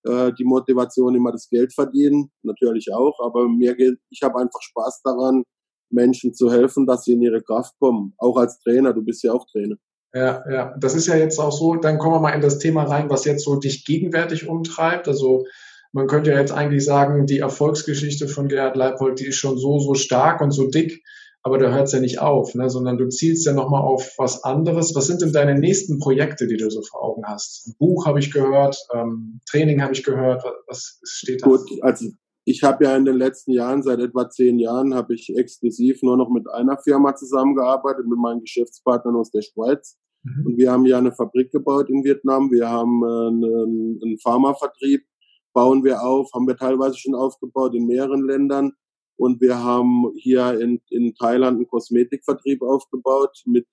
äh, 0.04 0.32
die 0.32 0.44
Motivation 0.44 1.14
immer 1.14 1.32
das 1.32 1.48
Geld 1.48 1.74
verdienen, 1.74 2.30
natürlich 2.42 2.92
auch, 2.92 3.18
aber 3.20 3.48
mir 3.48 3.74
geht, 3.74 3.98
ich 4.10 4.22
habe 4.22 4.38
einfach 4.40 4.62
Spaß 4.62 5.02
daran, 5.02 5.42
Menschen 5.90 6.34
zu 6.34 6.50
helfen, 6.50 6.86
dass 6.86 7.04
sie 7.04 7.12
in 7.12 7.22
ihre 7.22 7.42
Kraft 7.42 7.74
kommen. 7.78 8.14
Auch 8.18 8.36
als 8.36 8.58
Trainer, 8.60 8.92
du 8.92 9.02
bist 9.02 9.22
ja 9.22 9.32
auch 9.32 9.46
Trainer. 9.46 9.76
Ja, 10.14 10.42
ja, 10.50 10.74
das 10.78 10.94
ist 10.94 11.06
ja 11.06 11.16
jetzt 11.16 11.38
auch 11.38 11.52
so, 11.52 11.74
dann 11.74 11.98
kommen 11.98 12.14
wir 12.14 12.20
mal 12.20 12.30
in 12.30 12.40
das 12.40 12.58
Thema 12.58 12.84
rein, 12.84 13.10
was 13.10 13.26
jetzt 13.26 13.44
so 13.44 13.56
dich 13.56 13.84
gegenwärtig 13.84 14.48
umtreibt. 14.48 15.06
Also 15.06 15.44
man 15.92 16.06
könnte 16.06 16.30
ja 16.30 16.38
jetzt 16.38 16.52
eigentlich 16.52 16.84
sagen, 16.84 17.26
die 17.26 17.40
Erfolgsgeschichte 17.40 18.26
von 18.28 18.48
Gerhard 18.48 18.76
Leipold, 18.76 19.20
die 19.20 19.26
ist 19.26 19.36
schon 19.36 19.58
so, 19.58 19.78
so 19.78 19.94
stark 19.94 20.40
und 20.40 20.50
so 20.50 20.68
dick, 20.68 21.02
aber 21.42 21.58
da 21.58 21.70
hört 21.70 21.86
es 21.86 21.92
ja 21.92 22.00
nicht 22.00 22.20
auf, 22.20 22.54
ne? 22.54 22.68
sondern 22.68 22.98
du 22.98 23.08
zielst 23.08 23.46
ja 23.46 23.52
nochmal 23.52 23.82
auf 23.82 24.14
was 24.18 24.44
anderes. 24.44 24.94
Was 24.94 25.06
sind 25.06 25.22
denn 25.22 25.32
deine 25.32 25.58
nächsten 25.58 25.98
Projekte, 25.98 26.46
die 26.46 26.56
du 26.56 26.70
so 26.70 26.82
vor 26.82 27.02
Augen 27.02 27.24
hast? 27.26 27.66
Ein 27.66 27.74
Buch 27.78 28.06
habe 28.06 28.18
ich 28.18 28.32
gehört, 28.32 28.76
ähm, 28.94 29.40
Training 29.48 29.82
habe 29.82 29.92
ich 29.92 30.04
gehört, 30.04 30.42
was 30.66 31.00
steht 31.04 31.42
da? 31.42 31.48
Gut, 31.48 31.68
also 31.82 32.06
ich 32.48 32.62
habe 32.62 32.84
ja 32.84 32.96
in 32.96 33.04
den 33.04 33.16
letzten 33.16 33.52
Jahren, 33.52 33.82
seit 33.82 34.00
etwa 34.00 34.30
zehn 34.30 34.58
Jahren, 34.58 34.94
habe 34.94 35.14
ich 35.14 35.36
exklusiv 35.36 36.02
nur 36.02 36.16
noch 36.16 36.30
mit 36.30 36.48
einer 36.48 36.78
Firma 36.78 37.14
zusammengearbeitet, 37.14 38.06
mit 38.06 38.18
meinen 38.18 38.40
Geschäftspartnern 38.40 39.16
aus 39.16 39.30
der 39.30 39.42
Schweiz. 39.42 39.98
Mhm. 40.22 40.46
Und 40.46 40.56
wir 40.56 40.72
haben 40.72 40.86
ja 40.86 40.96
eine 40.96 41.12
Fabrik 41.12 41.52
gebaut 41.52 41.90
in 41.90 42.04
Vietnam. 42.04 42.50
Wir 42.50 42.70
haben 42.70 43.02
äh, 43.02 43.28
einen, 43.28 44.00
einen 44.02 44.18
Pharmavertrieb, 44.18 45.04
bauen 45.52 45.84
wir 45.84 46.02
auf, 46.02 46.30
haben 46.32 46.46
wir 46.46 46.56
teilweise 46.56 46.96
schon 46.96 47.14
aufgebaut 47.14 47.74
in 47.74 47.86
mehreren 47.86 48.26
Ländern. 48.26 48.72
Und 49.16 49.42
wir 49.42 49.62
haben 49.62 50.10
hier 50.16 50.58
in, 50.58 50.80
in 50.88 51.14
Thailand 51.14 51.56
einen 51.56 51.68
Kosmetikvertrieb 51.68 52.62
aufgebaut 52.62 53.42
mit 53.44 53.66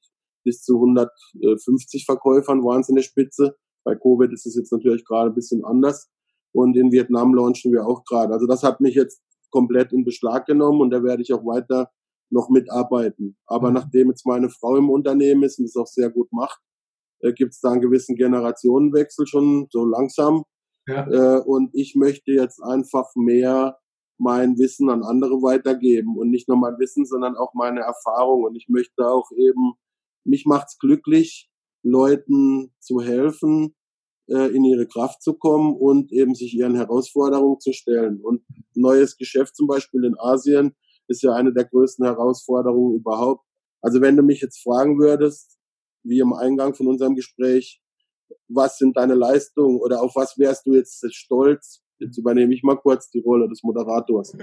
bis 0.44 0.64
zu 0.64 0.76
150 0.76 2.06
Verkäufern, 2.06 2.64
wahnsinnig 2.64 3.06
Spitze. 3.06 3.56
Bei 3.86 3.96
Covid 3.96 4.34
ist 4.34 4.46
es 4.46 4.56
jetzt 4.56 4.72
natürlich 4.72 5.06
gerade 5.06 5.30
ein 5.30 5.36
bisschen 5.36 5.64
anders. 5.64 6.10
Und 6.56 6.78
in 6.78 6.94
Vietnam 6.94 7.34
launchen 7.34 7.74
wir 7.74 7.86
auch 7.86 8.06
gerade. 8.06 8.34
Also 8.34 8.48
das 8.48 8.64
hat 8.64 8.80
mich 8.80 8.96
jetzt 8.96 9.22
komplett 9.52 9.92
in 9.92 10.06
Beschlag 10.06 10.46
genommen 10.46 10.80
und 10.80 10.90
da 10.90 11.04
werde 11.04 11.22
ich 11.22 11.34
auch 11.34 11.46
weiter 11.46 11.92
noch 12.30 12.50
mitarbeiten. 12.50 13.38
Aber 13.46 13.70
mhm. 13.70 13.76
nachdem 13.76 14.08
jetzt 14.08 14.26
meine 14.26 14.50
Frau 14.50 14.78
im 14.78 14.90
Unternehmen 14.90 15.44
ist 15.44 15.60
und 15.60 15.66
es 15.66 15.76
auch 15.76 15.88
sehr 15.88 16.10
gut 16.10 16.32
macht, 16.32 16.60
äh, 17.20 17.34
gibt 17.34 17.52
es 17.52 17.60
da 17.60 17.72
einen 17.72 17.82
gewissen 17.82 18.16
Generationenwechsel 18.16 19.28
schon 19.28 19.68
so 19.70 19.84
langsam. 19.84 20.44
Ja. 20.88 21.08
Äh, 21.08 21.42
und 21.42 21.72
ich 21.74 21.96
möchte 21.96 22.32
jetzt 22.32 22.64
einfach 22.64 23.10
mehr 23.16 23.78
mein 24.18 24.58
Wissen 24.58 24.90
an 24.90 25.04
andere 25.04 25.42
weitergeben 25.42 26.18
und 26.18 26.30
nicht 26.30 26.48
nur 26.48 26.58
mein 26.58 26.80
Wissen, 26.80 27.06
sondern 27.06 27.36
auch 27.36 27.54
meine 27.54 27.82
Erfahrung. 27.82 28.46
Und 28.46 28.56
ich 28.56 28.70
möchte 28.70 29.06
auch 29.06 29.30
eben, 29.36 29.74
mich 30.24 30.46
macht's 30.46 30.80
glücklich, 30.80 31.50
Leuten 31.84 32.74
zu 32.80 33.02
helfen, 33.02 33.76
in 34.28 34.64
ihre 34.64 34.88
Kraft 34.88 35.22
zu 35.22 35.34
kommen 35.34 35.76
und 35.76 36.12
eben 36.12 36.34
sich 36.34 36.54
ihren 36.56 36.76
Herausforderungen 36.76 37.60
zu 37.60 37.74
stellen. 37.74 38.22
Und 38.22 38.42
neues 38.74 39.18
Geschäft 39.18 39.56
zum 39.56 39.68
Beispiel 39.68 40.04
in 40.04 40.16
Asien 40.18 40.76
ist 41.08 41.22
ja 41.22 41.34
eine 41.34 41.54
der 41.54 41.66
größten 41.66 42.06
Herausforderungen 42.06 42.96
überhaupt. 42.96 43.46
Also 43.82 44.02
wenn 44.02 44.18
du 44.18 44.24
mich 44.24 44.42
jetzt 44.42 44.64
fragen 44.64 45.00
würdest, 45.00 45.60
wie 46.04 46.20
im 46.20 46.34
Eingang 46.34 46.74
von 46.74 46.88
unserem 46.88 47.16
Gespräch, 47.16 47.82
was 48.48 48.78
sind 48.78 48.98
deine 48.98 49.16
Leistungen 49.16 49.80
oder 49.80 50.02
auf 50.02 50.16
was 50.16 50.38
wärst 50.38 50.66
du 50.66 50.74
jetzt 50.74 51.06
stolz? 51.14 51.82
Jetzt 52.00 52.18
übernehme 52.18 52.54
ich 52.54 52.64
mal 52.64 52.76
kurz 52.76 53.10
die 53.10 53.22
Rolle 53.22 53.48
des 53.48 53.64
Moderators 53.64 54.34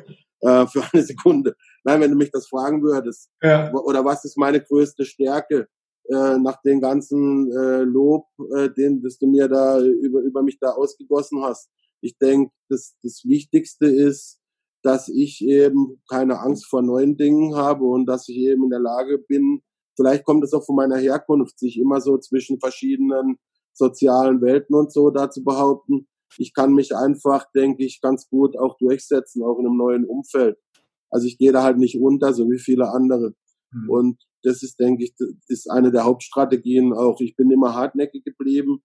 äh, 0.41 0.67
für 0.67 0.83
eine 0.93 1.03
Sekunde. 1.03 1.55
Nein, 1.85 2.01
wenn 2.01 2.11
du 2.11 2.17
mich 2.17 2.31
das 2.31 2.47
fragen 2.47 2.83
würdest, 2.83 3.31
ja. 3.43 3.73
oder 3.73 4.05
was 4.05 4.25
ist 4.25 4.39
meine 4.39 4.61
größte 4.61 5.05
Stärke, 5.05 5.69
äh, 6.09 6.38
nach 6.38 6.61
dem 6.62 6.80
ganzen 6.80 7.50
äh, 7.52 7.82
Lob, 7.82 8.26
äh, 8.56 8.71
den, 8.71 9.02
das 9.02 9.18
du 9.18 9.26
mir 9.26 9.49
da 9.49 9.80
über, 9.80 10.21
über 10.21 10.42
mich 10.42 10.59
da 10.59 10.71
ausgegossen 10.71 11.42
hast. 11.42 11.71
Ich 12.00 12.18
denke, 12.18 12.52
das, 12.68 12.97
das 13.02 13.23
Wichtigste 13.25 13.87
ist, 13.87 14.40
dass 14.82 15.09
ich 15.09 15.44
eben 15.44 16.02
keine 16.11 16.40
Angst 16.40 16.66
vor 16.66 16.82
neuen 16.82 17.16
Dingen 17.16 17.54
habe 17.54 17.85
und 17.85 18.06
dass 18.06 18.28
ich 18.28 18.37
eben 18.37 18.64
in 18.64 18.71
der 18.71 18.80
Lage 18.80 19.18
bin, 19.18 19.62
vielleicht 19.97 20.25
kommt 20.25 20.42
es 20.44 20.52
auch 20.52 20.64
von 20.64 20.76
meiner 20.76 20.99
Herkunft, 20.99 21.59
sich 21.59 21.78
immer 21.78 22.00
so 22.00 22.18
zwischen 22.18 22.59
verschiedenen 22.59 23.38
sozialen 23.73 24.40
Welten 24.42 24.75
und 24.75 24.92
so 24.92 25.11
da 25.11 25.30
zu 25.30 25.44
behaupten. 25.44 26.09
Ich 26.38 26.52
kann 26.54 26.73
mich 26.73 26.97
einfach, 26.97 27.47
denke 27.54 27.85
ich, 27.85 28.00
ganz 28.00 28.28
gut 28.28 28.59
auch 28.59 28.76
durchsetzen, 28.78 29.42
auch 29.42 29.59
in 29.59 29.66
einem 29.66 29.76
neuen 29.76 30.04
Umfeld. 30.04 30.59
Also 31.11 31.26
ich 31.26 31.38
gehe 31.38 31.52
da 31.52 31.62
halt 31.62 31.78
nicht 31.78 32.00
unter, 32.00 32.32
so 32.32 32.50
wie 32.50 32.59
viele 32.59 32.90
andere. 32.90 33.35
Mhm. 33.73 33.91
Und 33.91 34.23
das 34.43 34.62
ist, 34.62 34.79
denke 34.81 35.05
ich, 35.05 35.14
ist 35.49 35.71
eine 35.71 35.91
der 35.91 36.05
Hauptstrategien 36.05 36.93
auch. 36.93 37.21
Ich 37.21 37.37
bin 37.37 37.50
immer 37.50 37.75
hartnäckig 37.75 38.25
geblieben. 38.25 38.83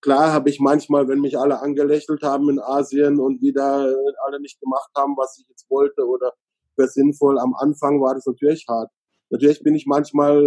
klar 0.00 0.32
habe 0.32 0.48
ich 0.48 0.60
manchmal, 0.60 1.08
wenn 1.08 1.20
mich 1.20 1.38
alle 1.38 1.60
angelächelt 1.60 2.22
haben 2.22 2.48
in 2.50 2.60
Asien 2.60 3.18
und 3.18 3.42
wieder 3.42 3.94
alle 4.26 4.40
nicht 4.40 4.60
gemacht 4.60 4.90
haben, 4.96 5.16
was 5.16 5.38
ich 5.38 5.48
jetzt 5.48 5.68
wollte 5.70 6.06
oder 6.06 6.32
für 6.76 6.88
sinnvoll, 6.88 7.38
am 7.38 7.54
Anfang 7.54 8.00
war 8.00 8.14
das 8.14 8.26
natürlich 8.26 8.64
hart. 8.68 8.90
Natürlich 9.30 9.62
bin 9.62 9.74
ich 9.74 9.86
manchmal 9.86 10.38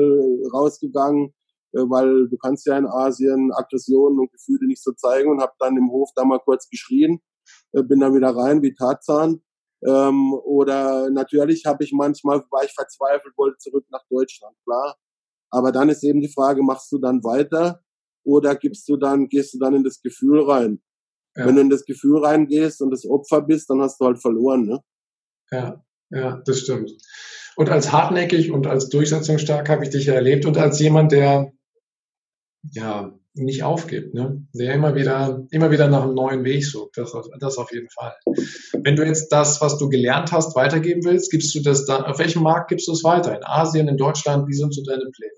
rausgegangen, 0.53 1.33
äh, 1.73 1.79
weil 1.89 2.29
du 2.29 2.37
kannst 2.37 2.65
ja 2.65 2.77
in 2.77 2.85
Asien 2.85 3.51
Aggressionen 3.53 4.19
und 4.19 4.31
Gefühle 4.31 4.67
nicht 4.67 4.83
so 4.83 4.91
zeigen 4.93 5.29
und 5.29 5.41
habe 5.41 5.53
dann 5.59 5.77
im 5.77 5.91
Hof 5.91 6.11
da 6.15 6.23
mal 6.23 6.39
kurz 6.39 6.69
geschrien, 6.69 7.19
äh, 7.73 7.83
bin 7.83 7.99
dann 7.99 8.15
wieder 8.15 8.35
rein 8.35 8.61
wie 8.61 8.73
Tarzan. 8.73 9.41
Ähm, 9.85 10.33
oder 10.33 11.09
natürlich 11.09 11.65
habe 11.65 11.83
ich 11.83 11.91
manchmal, 11.93 12.43
war 12.49 12.63
ich 12.63 12.73
verzweifelt, 12.73 13.33
wollte 13.37 13.57
zurück 13.57 13.85
nach 13.91 14.03
Deutschland, 14.09 14.55
klar. 14.63 14.97
Aber 15.51 15.71
dann 15.71 15.89
ist 15.89 16.03
eben 16.03 16.21
die 16.21 16.31
Frage, 16.33 16.63
machst 16.63 16.91
du 16.91 16.97
dann 16.97 17.23
weiter 17.23 17.81
oder 18.25 18.55
gibst 18.55 18.89
du 18.89 18.97
dann, 18.97 19.29
gehst 19.29 19.53
du 19.53 19.59
dann 19.59 19.75
in 19.75 19.83
das 19.83 20.01
Gefühl 20.01 20.43
rein? 20.49 20.81
Ja. 21.35 21.45
Wenn 21.45 21.55
du 21.55 21.61
in 21.61 21.69
das 21.69 21.85
Gefühl 21.85 22.23
reingehst 22.23 22.81
und 22.81 22.91
das 22.91 23.05
Opfer 23.05 23.41
bist, 23.41 23.69
dann 23.69 23.81
hast 23.81 23.99
du 23.99 24.05
halt 24.05 24.19
verloren, 24.19 24.65
ne? 24.65 24.79
Ja, 25.51 25.85
ja, 26.09 26.41
das 26.45 26.61
stimmt. 26.61 26.91
Und 27.55 27.69
als 27.69 27.91
hartnäckig 27.91 28.51
und 28.51 28.67
als 28.67 28.89
durchsetzungsstark 28.89 29.69
habe 29.69 29.83
ich 29.83 29.89
dich 29.91 30.05
ja 30.05 30.13
erlebt 30.13 30.45
und 30.45 30.57
als 30.57 30.79
jemand, 30.79 31.11
der 31.11 31.53
ja 32.71 33.13
nicht 33.33 33.63
aufgibt, 33.63 34.13
ne? 34.13 34.47
der 34.53 34.73
immer 34.73 34.95
wieder, 34.95 35.45
immer 35.51 35.69
wieder 35.69 35.89
nach 35.89 36.03
einem 36.03 36.15
neuen 36.15 36.43
Weg 36.45 36.65
sucht. 36.65 36.97
Das, 36.97 37.13
das 37.39 37.57
auf 37.57 37.71
jeden 37.73 37.89
Fall. 37.89 38.13
Wenn 38.81 38.95
du 38.95 39.05
jetzt 39.05 39.29
das, 39.29 39.61
was 39.61 39.77
du 39.77 39.89
gelernt 39.89 40.31
hast, 40.31 40.55
weitergeben 40.55 41.03
willst, 41.03 41.31
gibst 41.31 41.53
du 41.53 41.61
das 41.61 41.85
dann, 41.85 42.03
auf 42.05 42.19
welchem 42.19 42.43
Markt 42.43 42.69
gibst 42.69 42.87
du 42.87 42.93
es 42.93 43.03
weiter? 43.03 43.35
In 43.35 43.43
Asien, 43.43 43.87
in 43.87 43.97
Deutschland? 43.97 44.47
Wie 44.47 44.53
sind 44.53 44.73
so 44.73 44.83
deine 44.83 45.09
Pläne? 45.11 45.33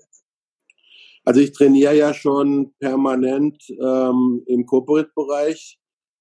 Also 1.24 1.40
ich 1.40 1.52
trainiere 1.52 1.94
ja 1.94 2.14
schon 2.14 2.72
permanent 2.78 3.62
ähm, 3.68 4.42
im 4.46 4.64
Corporate-Bereich, 4.64 5.78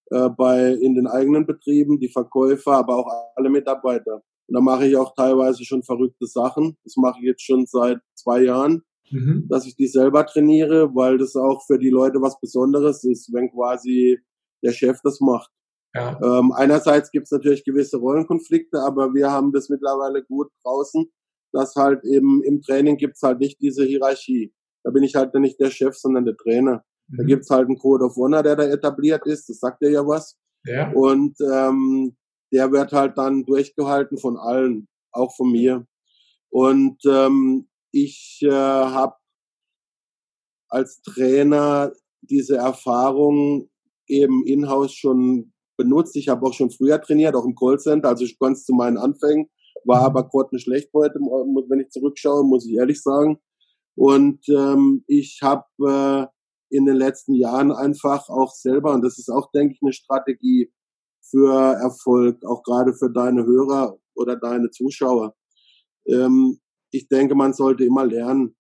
äh, 0.09 0.29
bei 0.29 0.73
in 0.73 0.95
den 0.95 1.07
eigenen 1.07 1.45
Betrieben, 1.45 1.99
die 1.99 2.09
Verkäufer, 2.09 2.73
aber 2.73 2.97
auch 2.97 3.31
alle 3.35 3.49
Mitarbeiter. 3.49 4.23
Und 4.47 4.55
da 4.55 4.61
mache 4.61 4.87
ich 4.87 4.97
auch 4.97 5.13
teilweise 5.15 5.63
schon 5.63 5.83
verrückte 5.83 6.25
Sachen. 6.25 6.77
Das 6.83 6.97
mache 6.97 7.19
ich 7.19 7.25
jetzt 7.25 7.41
schon 7.41 7.65
seit 7.67 7.99
zwei 8.15 8.41
Jahren, 8.43 8.83
mhm. 9.11 9.47
dass 9.49 9.65
ich 9.65 9.75
die 9.75 9.87
selber 9.87 10.25
trainiere, 10.25 10.93
weil 10.95 11.17
das 11.17 11.35
auch 11.35 11.63
für 11.65 11.77
die 11.79 11.89
Leute 11.89 12.21
was 12.21 12.39
Besonderes 12.39 13.03
ist, 13.03 13.33
wenn 13.33 13.51
quasi 13.51 14.19
der 14.63 14.71
Chef 14.71 14.99
das 15.03 15.19
macht. 15.19 15.51
Ja. 15.93 16.19
Ähm, 16.21 16.51
einerseits 16.51 17.11
gibt 17.11 17.25
es 17.25 17.31
natürlich 17.31 17.63
gewisse 17.63 17.97
Rollenkonflikte, 17.97 18.79
aber 18.79 19.13
wir 19.13 19.31
haben 19.31 19.51
das 19.51 19.69
mittlerweile 19.69 20.23
gut 20.23 20.49
draußen, 20.63 21.05
dass 21.53 21.75
halt 21.75 22.03
eben 22.03 22.43
im 22.43 22.61
Training 22.61 22.97
gibt's 22.97 23.21
halt 23.23 23.39
nicht 23.39 23.61
diese 23.61 23.85
Hierarchie. 23.85 24.53
Da 24.83 24.91
bin 24.91 25.03
ich 25.03 25.15
halt 25.15 25.33
nicht 25.35 25.59
der 25.59 25.71
Chef, 25.71 25.95
sondern 25.95 26.25
der 26.25 26.37
Trainer. 26.37 26.83
Mhm. 27.07 27.17
Da 27.17 27.23
gibt's 27.23 27.49
halt 27.49 27.67
einen 27.67 27.77
Code 27.77 28.05
of 28.05 28.15
Honor, 28.15 28.43
der 28.43 28.55
da 28.55 28.63
etabliert 28.63 29.25
ist. 29.25 29.49
Das 29.49 29.59
sagt 29.59 29.81
ja 29.81 29.89
ja 29.89 30.05
was. 30.05 30.37
Ja. 30.65 30.91
Und 30.91 31.35
ähm, 31.41 32.15
der 32.51 32.71
wird 32.71 32.91
halt 32.93 33.17
dann 33.17 33.45
durchgehalten 33.45 34.17
von 34.17 34.37
allen, 34.37 34.87
auch 35.11 35.35
von 35.35 35.51
mir. 35.51 35.85
Und 36.49 36.97
ähm, 37.05 37.67
ich 38.03 38.39
äh, 38.43 38.51
habe 38.51 39.15
als 40.69 41.01
Trainer 41.01 41.91
diese 42.21 42.57
Erfahrung 42.57 43.69
eben 44.07 44.45
in-house 44.45 44.93
schon 44.93 45.53
benutzt. 45.77 46.15
Ich 46.15 46.29
habe 46.29 46.45
auch 46.45 46.53
schon 46.53 46.71
früher 46.71 47.01
trainiert, 47.01 47.35
auch 47.35 47.45
im 47.45 47.55
Callcenter, 47.55 48.09
also 48.09 48.25
ich 48.25 48.37
konnte 48.37 48.59
zu 48.59 48.73
meinen 48.73 48.97
Anfängen, 48.97 49.49
war 49.85 50.09
mhm. 50.09 50.17
aber 50.17 50.47
nicht 50.51 50.63
schlecht 50.63 50.89
heute, 50.93 51.19
wenn 51.19 51.79
ich 51.79 51.89
zurückschaue, 51.89 52.43
muss 52.43 52.67
ich 52.67 52.75
ehrlich 52.75 53.01
sagen. 53.01 53.39
Und 53.95 54.47
ähm, 54.49 55.03
ich 55.07 55.39
habe 55.41 55.65
äh, 55.81 56.75
in 56.75 56.85
den 56.85 56.97
letzten 56.97 57.33
Jahren 57.33 57.71
einfach 57.71 58.29
auch 58.29 58.53
selber, 58.53 58.93
und 58.93 59.03
das 59.03 59.17
ist 59.17 59.29
auch, 59.29 59.49
denke 59.51 59.73
ich, 59.73 59.81
eine 59.81 59.93
Strategie 59.93 60.71
für 61.21 61.73
Erfolg, 61.73 62.43
auch 62.45 62.61
gerade 62.63 62.93
für 62.93 63.09
deine 63.09 63.45
Hörer 63.45 63.97
oder 64.15 64.35
deine 64.35 64.69
Zuschauer. 64.69 65.35
Ähm, 66.07 66.59
ich 66.97 67.07
denke, 67.07 67.35
man 67.35 67.53
sollte 67.53 67.85
immer 67.85 68.05
lernen. 68.05 68.55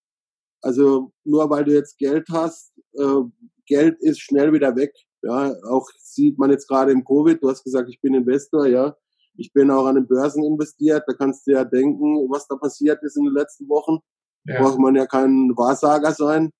Also 0.61 1.11
nur 1.23 1.49
weil 1.49 1.65
du 1.65 1.73
jetzt 1.73 1.97
Geld 1.97 2.27
hast, 2.31 2.73
äh, 2.93 3.21
Geld 3.65 3.97
ist 3.99 4.21
schnell 4.21 4.53
wieder 4.53 4.75
weg. 4.75 4.93
Ja, 5.21 5.53
auch 5.69 5.87
sieht 5.99 6.37
man 6.37 6.51
jetzt 6.51 6.67
gerade 6.67 6.91
im 6.91 7.03
Covid. 7.03 7.41
Du 7.41 7.49
hast 7.49 7.63
gesagt, 7.63 7.89
ich 7.89 7.99
bin 8.01 8.13
Investor, 8.13 8.67
ja. 8.67 8.95
Ich 9.35 9.51
bin 9.53 9.69
auch 9.69 9.85
an 9.85 9.95
den 9.95 10.07
Börsen 10.07 10.43
investiert. 10.43 11.03
Da 11.05 11.13
kannst 11.13 11.45
du 11.45 11.51
ja 11.51 11.63
denken, 11.63 12.27
was 12.29 12.47
da 12.47 12.55
passiert 12.55 13.03
ist 13.03 13.17
in 13.17 13.25
den 13.25 13.33
letzten 13.33 13.67
Wochen. 13.69 13.99
Ja. 14.45 14.61
Braucht 14.61 14.79
man 14.79 14.95
ja 14.95 15.05
kein 15.05 15.51
Wahrsager 15.55 16.11
sein. 16.11 16.51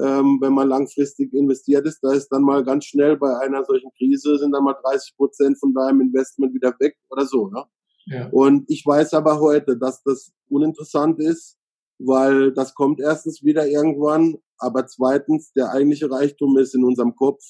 Ähm, 0.00 0.38
wenn 0.40 0.52
man 0.52 0.68
langfristig 0.68 1.32
investiert 1.32 1.86
ist, 1.86 2.00
da 2.02 2.12
ist 2.12 2.28
dann 2.28 2.42
mal 2.42 2.64
ganz 2.64 2.86
schnell 2.86 3.16
bei 3.16 3.38
einer 3.38 3.64
solchen 3.64 3.90
Krise 3.96 4.38
sind 4.38 4.50
dann 4.52 4.64
mal 4.64 4.74
30 4.82 5.16
Prozent 5.16 5.58
von 5.58 5.72
deinem 5.72 6.00
Investment 6.00 6.52
wieder 6.52 6.74
weg 6.80 6.96
oder 7.10 7.24
so. 7.26 7.50
Ja? 7.54 7.64
Ja. 8.06 8.28
Und 8.30 8.68
ich 8.68 8.84
weiß 8.84 9.14
aber 9.14 9.40
heute, 9.40 9.78
dass 9.78 10.02
das 10.02 10.32
uninteressant 10.48 11.20
ist, 11.20 11.58
weil 11.98 12.52
das 12.52 12.74
kommt 12.74 13.00
erstens 13.00 13.42
wieder 13.42 13.66
irgendwann, 13.66 14.36
aber 14.58 14.86
zweitens 14.86 15.52
der 15.52 15.70
eigentliche 15.70 16.10
Reichtum 16.10 16.58
ist 16.58 16.74
in 16.74 16.84
unserem 16.84 17.14
Kopf. 17.14 17.42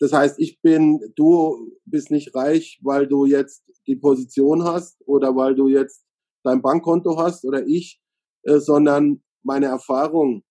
Das 0.00 0.12
heißt, 0.12 0.38
ich 0.38 0.60
bin, 0.60 1.00
du 1.14 1.72
bist 1.84 2.10
nicht 2.10 2.34
reich, 2.34 2.80
weil 2.82 3.06
du 3.06 3.26
jetzt 3.26 3.64
die 3.86 3.96
Position 3.96 4.64
hast 4.64 5.00
oder 5.06 5.36
weil 5.36 5.54
du 5.54 5.68
jetzt 5.68 6.04
dein 6.42 6.62
Bankkonto 6.62 7.18
hast 7.18 7.44
oder 7.44 7.66
ich, 7.66 8.00
äh, 8.42 8.58
sondern 8.58 9.22
meine 9.42 9.66
Erfahrung, 9.66 10.42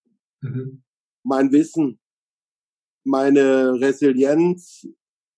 mhm. 0.42 0.84
mein 1.24 1.52
Wissen, 1.52 2.00
meine 3.04 3.74
Resilienz 3.80 4.88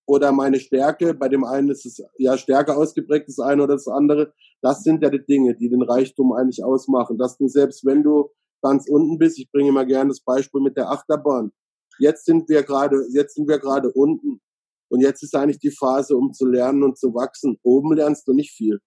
oder 0.07 0.31
meine 0.31 0.59
Stärke, 0.59 1.13
bei 1.13 1.29
dem 1.29 1.43
einen 1.43 1.69
ist 1.69 1.85
es 1.85 2.01
ja 2.17 2.37
stärker 2.37 2.77
ausgeprägt, 2.77 3.27
das 3.27 3.39
eine 3.39 3.63
oder 3.63 3.73
das 3.73 3.87
andere, 3.87 4.33
das 4.61 4.83
sind 4.83 5.01
ja 5.01 5.09
die 5.09 5.25
Dinge, 5.25 5.55
die 5.55 5.69
den 5.69 5.81
Reichtum 5.81 6.33
eigentlich 6.33 6.63
ausmachen, 6.63 7.17
dass 7.17 7.37
du 7.37 7.47
selbst 7.47 7.85
wenn 7.85 8.03
du 8.03 8.29
ganz 8.61 8.87
unten 8.87 9.17
bist, 9.17 9.39
ich 9.39 9.51
bringe 9.51 9.69
immer 9.69 9.85
gerne 9.85 10.09
das 10.09 10.21
Beispiel 10.21 10.61
mit 10.61 10.77
der 10.77 10.89
Achterbahn. 10.89 11.51
Jetzt 11.99 12.25
sind 12.25 12.49
wir 12.49 12.63
gerade, 12.63 13.05
jetzt 13.11 13.35
sind 13.35 13.47
wir 13.47 13.59
gerade 13.59 13.91
unten. 13.91 14.41
Und 14.89 15.01
jetzt 15.01 15.23
ist 15.23 15.35
eigentlich 15.35 15.59
die 15.59 15.71
Phase, 15.71 16.15
um 16.15 16.33
zu 16.33 16.45
lernen 16.45 16.83
und 16.83 16.97
zu 16.97 17.13
wachsen. 17.13 17.57
Oben 17.63 17.93
lernst 17.95 18.27
du 18.27 18.33
nicht 18.33 18.51
viel. 18.51 18.79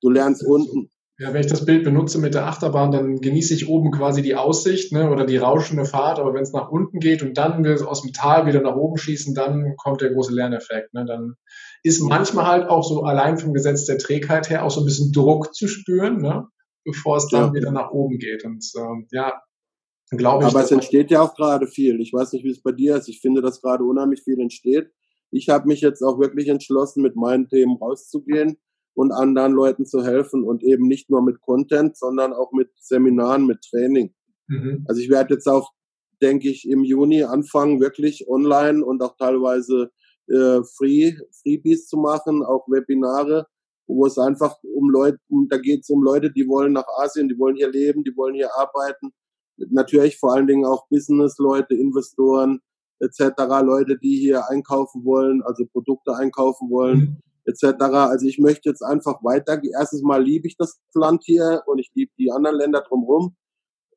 Du 0.00 0.10
lernst 0.10 0.44
unten. 0.44 0.90
Ja, 1.20 1.32
wenn 1.32 1.40
ich 1.40 1.48
das 1.48 1.64
Bild 1.64 1.82
benutze 1.82 2.20
mit 2.20 2.34
der 2.34 2.46
Achterbahn, 2.46 2.92
dann 2.92 3.20
genieße 3.20 3.52
ich 3.52 3.68
oben 3.68 3.90
quasi 3.90 4.22
die 4.22 4.36
Aussicht 4.36 4.92
ne, 4.92 5.10
oder 5.10 5.26
die 5.26 5.36
rauschende 5.36 5.84
Fahrt, 5.84 6.20
aber 6.20 6.32
wenn 6.32 6.44
es 6.44 6.52
nach 6.52 6.70
unten 6.70 7.00
geht 7.00 7.22
und 7.22 7.36
dann 7.36 7.64
wir 7.64 7.88
aus 7.88 8.02
dem 8.02 8.12
Tal 8.12 8.46
wieder 8.46 8.60
nach 8.60 8.76
oben 8.76 8.98
schießen, 8.98 9.34
dann 9.34 9.74
kommt 9.76 10.00
der 10.00 10.12
große 10.12 10.32
Lerneffekt. 10.32 10.94
Ne? 10.94 11.04
Dann 11.06 11.34
ist 11.82 12.00
manchmal 12.00 12.46
halt 12.46 12.68
auch 12.68 12.84
so 12.84 13.02
allein 13.02 13.36
vom 13.36 13.52
Gesetz 13.52 13.84
der 13.84 13.98
Trägheit 13.98 14.48
her 14.48 14.64
auch 14.64 14.70
so 14.70 14.80
ein 14.80 14.84
bisschen 14.84 15.10
Druck 15.10 15.52
zu 15.54 15.66
spüren, 15.66 16.18
ne, 16.18 16.46
bevor 16.84 17.16
es 17.16 17.26
dann 17.26 17.46
ja. 17.46 17.54
wieder 17.54 17.72
nach 17.72 17.90
oben 17.90 18.18
geht. 18.18 18.44
Und 18.44 18.64
ähm, 18.78 19.08
ja, 19.10 19.42
glaube 20.10 20.44
ich. 20.44 20.50
Aber 20.50 20.62
es 20.62 20.70
entsteht 20.70 21.10
ja 21.10 21.20
auch 21.20 21.34
gerade 21.34 21.66
viel. 21.66 22.00
Ich 22.00 22.12
weiß 22.12 22.32
nicht, 22.32 22.44
wie 22.44 22.50
es 22.50 22.62
bei 22.62 22.70
dir 22.70 22.94
ist. 22.94 23.08
Ich 23.08 23.20
finde, 23.20 23.42
dass 23.42 23.60
gerade 23.60 23.82
unheimlich 23.82 24.22
viel 24.22 24.38
entsteht. 24.38 24.92
Ich 25.32 25.48
habe 25.48 25.66
mich 25.66 25.80
jetzt 25.80 26.00
auch 26.02 26.20
wirklich 26.20 26.46
entschlossen, 26.46 27.02
mit 27.02 27.16
meinen 27.16 27.48
Themen 27.48 27.76
rauszugehen 27.76 28.56
und 28.98 29.12
anderen 29.12 29.52
Leuten 29.52 29.86
zu 29.86 30.04
helfen 30.04 30.42
und 30.42 30.64
eben 30.64 30.88
nicht 30.88 31.08
nur 31.08 31.22
mit 31.22 31.40
Content, 31.40 31.96
sondern 31.96 32.32
auch 32.32 32.50
mit 32.50 32.70
Seminaren, 32.80 33.46
mit 33.46 33.60
Training. 33.62 34.12
Mhm. 34.48 34.84
Also 34.88 35.00
ich 35.00 35.08
werde 35.08 35.34
jetzt 35.34 35.46
auch, 35.46 35.70
denke 36.20 36.48
ich, 36.48 36.68
im 36.68 36.82
Juni 36.82 37.22
anfangen, 37.22 37.80
wirklich 37.80 38.26
online 38.28 38.84
und 38.84 39.00
auch 39.00 39.16
teilweise 39.16 39.92
äh, 40.26 40.62
Free, 40.76 41.12
Freebies 41.30 41.86
zu 41.86 41.96
machen, 41.96 42.42
auch 42.42 42.66
Webinare, 42.66 43.46
wo 43.86 44.04
es 44.04 44.18
einfach 44.18 44.56
um 44.64 44.90
Leute, 44.90 45.18
um, 45.28 45.46
da 45.48 45.58
geht 45.58 45.82
es 45.82 45.90
um 45.90 46.02
Leute, 46.02 46.32
die 46.32 46.48
wollen 46.48 46.72
nach 46.72 46.88
Asien, 47.00 47.28
die 47.28 47.38
wollen 47.38 47.54
hier 47.54 47.70
leben, 47.70 48.02
die 48.02 48.16
wollen 48.16 48.34
hier 48.34 48.50
arbeiten. 48.56 49.12
Natürlich 49.70 50.18
vor 50.18 50.34
allen 50.34 50.48
Dingen 50.48 50.66
auch 50.66 50.88
Business-Leute, 50.88 51.76
Investoren 51.76 52.58
etc., 52.98 53.20
Leute, 53.62 53.96
die 53.96 54.18
hier 54.18 54.50
einkaufen 54.50 55.04
wollen, 55.04 55.40
also 55.42 55.66
Produkte 55.66 56.16
einkaufen 56.16 56.68
wollen. 56.68 56.98
Mhm 56.98 57.22
etc. 57.48 57.82
Also 57.82 58.26
ich 58.26 58.38
möchte 58.38 58.68
jetzt 58.68 58.82
einfach 58.82 59.22
weiter. 59.24 59.60
Erstens 59.72 60.02
mal 60.02 60.22
liebe 60.22 60.46
ich 60.46 60.56
das 60.56 60.78
Land 60.94 61.22
hier 61.24 61.62
und 61.66 61.78
ich 61.78 61.90
liebe 61.94 62.12
die 62.18 62.30
anderen 62.30 62.56
Länder 62.56 62.82
drumherum. 62.86 63.36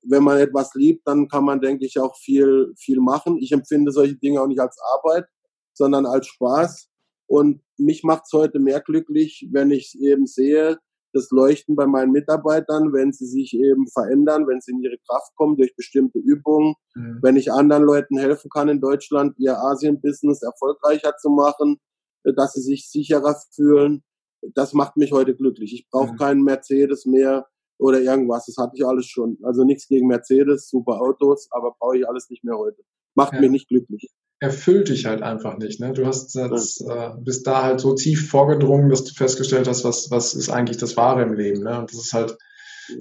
Wenn 0.04 0.24
man 0.24 0.38
etwas 0.38 0.74
liebt, 0.74 1.08
dann 1.08 1.28
kann 1.28 1.44
man, 1.44 1.62
denke 1.62 1.86
ich, 1.86 2.00
auch 2.00 2.16
viel, 2.18 2.74
viel 2.78 3.00
machen. 3.00 3.38
Ich 3.38 3.52
empfinde 3.52 3.92
solche 3.92 4.16
Dinge 4.16 4.42
auch 4.42 4.48
nicht 4.48 4.62
als 4.62 4.78
Arbeit, 4.96 5.26
sondern 5.74 6.06
als 6.06 6.28
Spaß. 6.28 6.88
Und 7.28 7.62
mich 7.78 8.04
macht 8.04 8.24
es 8.26 8.34
heute 8.34 8.60
mehr 8.60 8.82
glücklich, 8.82 9.48
wenn 9.52 9.70
ich 9.70 9.98
eben 10.02 10.26
sehe, 10.26 10.80
das 11.14 11.30
Leuchten 11.32 11.76
bei 11.76 11.88
meinen 11.88 12.12
Mitarbeitern, 12.12 12.94
wenn 12.94 13.12
sie 13.12 13.26
sich 13.26 13.54
eben 13.54 13.88
verändern, 13.88 14.48
wenn 14.48 14.62
sie 14.62 14.72
in 14.72 14.82
ihre 14.82 14.98
Kraft 15.10 15.36
kommen 15.36 15.58
durch 15.58 15.76
bestimmte 15.76 16.20
Übungen, 16.20 16.76
mhm. 16.96 17.20
wenn 17.22 17.36
ich 17.36 17.52
anderen 17.52 17.84
Leuten 17.84 18.18
helfen 18.18 18.50
kann 18.50 18.70
in 18.70 18.80
Deutschland, 18.80 19.36
ihr 19.38 19.58
Asien-Business 19.58 20.42
erfolgreicher 20.42 21.16
zu 21.18 21.30
machen, 21.30 21.80
dass 22.24 22.54
sie 22.54 22.62
sich 22.62 22.90
sicherer 22.90 23.36
fühlen. 23.54 24.04
Das 24.54 24.74
macht 24.74 24.98
mich 24.98 25.12
heute 25.12 25.36
glücklich. 25.36 25.74
Ich 25.74 25.90
brauche 25.90 26.14
mhm. 26.14 26.18
keinen 26.18 26.44
Mercedes 26.44 27.06
mehr 27.06 27.48
oder 27.78 28.00
irgendwas. 28.02 28.46
Das 28.46 28.58
hatte 28.58 28.74
ich 28.76 28.86
alles 28.86 29.08
schon. 29.08 29.38
Also 29.44 29.64
nichts 29.64 29.88
gegen 29.88 30.08
Mercedes, 30.08 30.70
super 30.70 31.02
Autos, 31.02 31.48
aber 31.52 31.76
brauche 31.80 31.98
ich 31.98 32.08
alles 32.08 32.30
nicht 32.30 32.44
mehr 32.44 32.58
heute. 32.58 32.82
Macht 33.16 33.34
ja. 33.34 33.42
mich 33.42 33.52
nicht 33.52 33.68
glücklich. 33.68 34.10
Erfüllt 34.40 34.90
dich 34.90 35.06
halt 35.06 35.22
einfach 35.22 35.58
nicht. 35.58 35.80
Ne? 35.80 35.94
Du 35.94 36.06
hast 36.06 36.34
jetzt, 36.34 36.82
äh, 36.82 37.10
bist 37.20 37.46
da 37.46 37.64
halt 37.64 37.80
so 37.80 37.94
tief 37.94 38.30
vorgedrungen, 38.30 38.90
dass 38.90 39.04
du 39.04 39.14
festgestellt 39.14 39.68
hast, 39.68 39.84
was, 39.84 40.10
was 40.10 40.34
ist 40.34 40.50
eigentlich 40.50 40.78
das 40.78 40.98
Wahre 40.98 41.22
im 41.22 41.34
Leben. 41.34 41.64
Ne? 41.64 41.78
Und 41.78 41.92
das 41.92 42.00
ist 42.00 42.14
halt, 42.14 42.38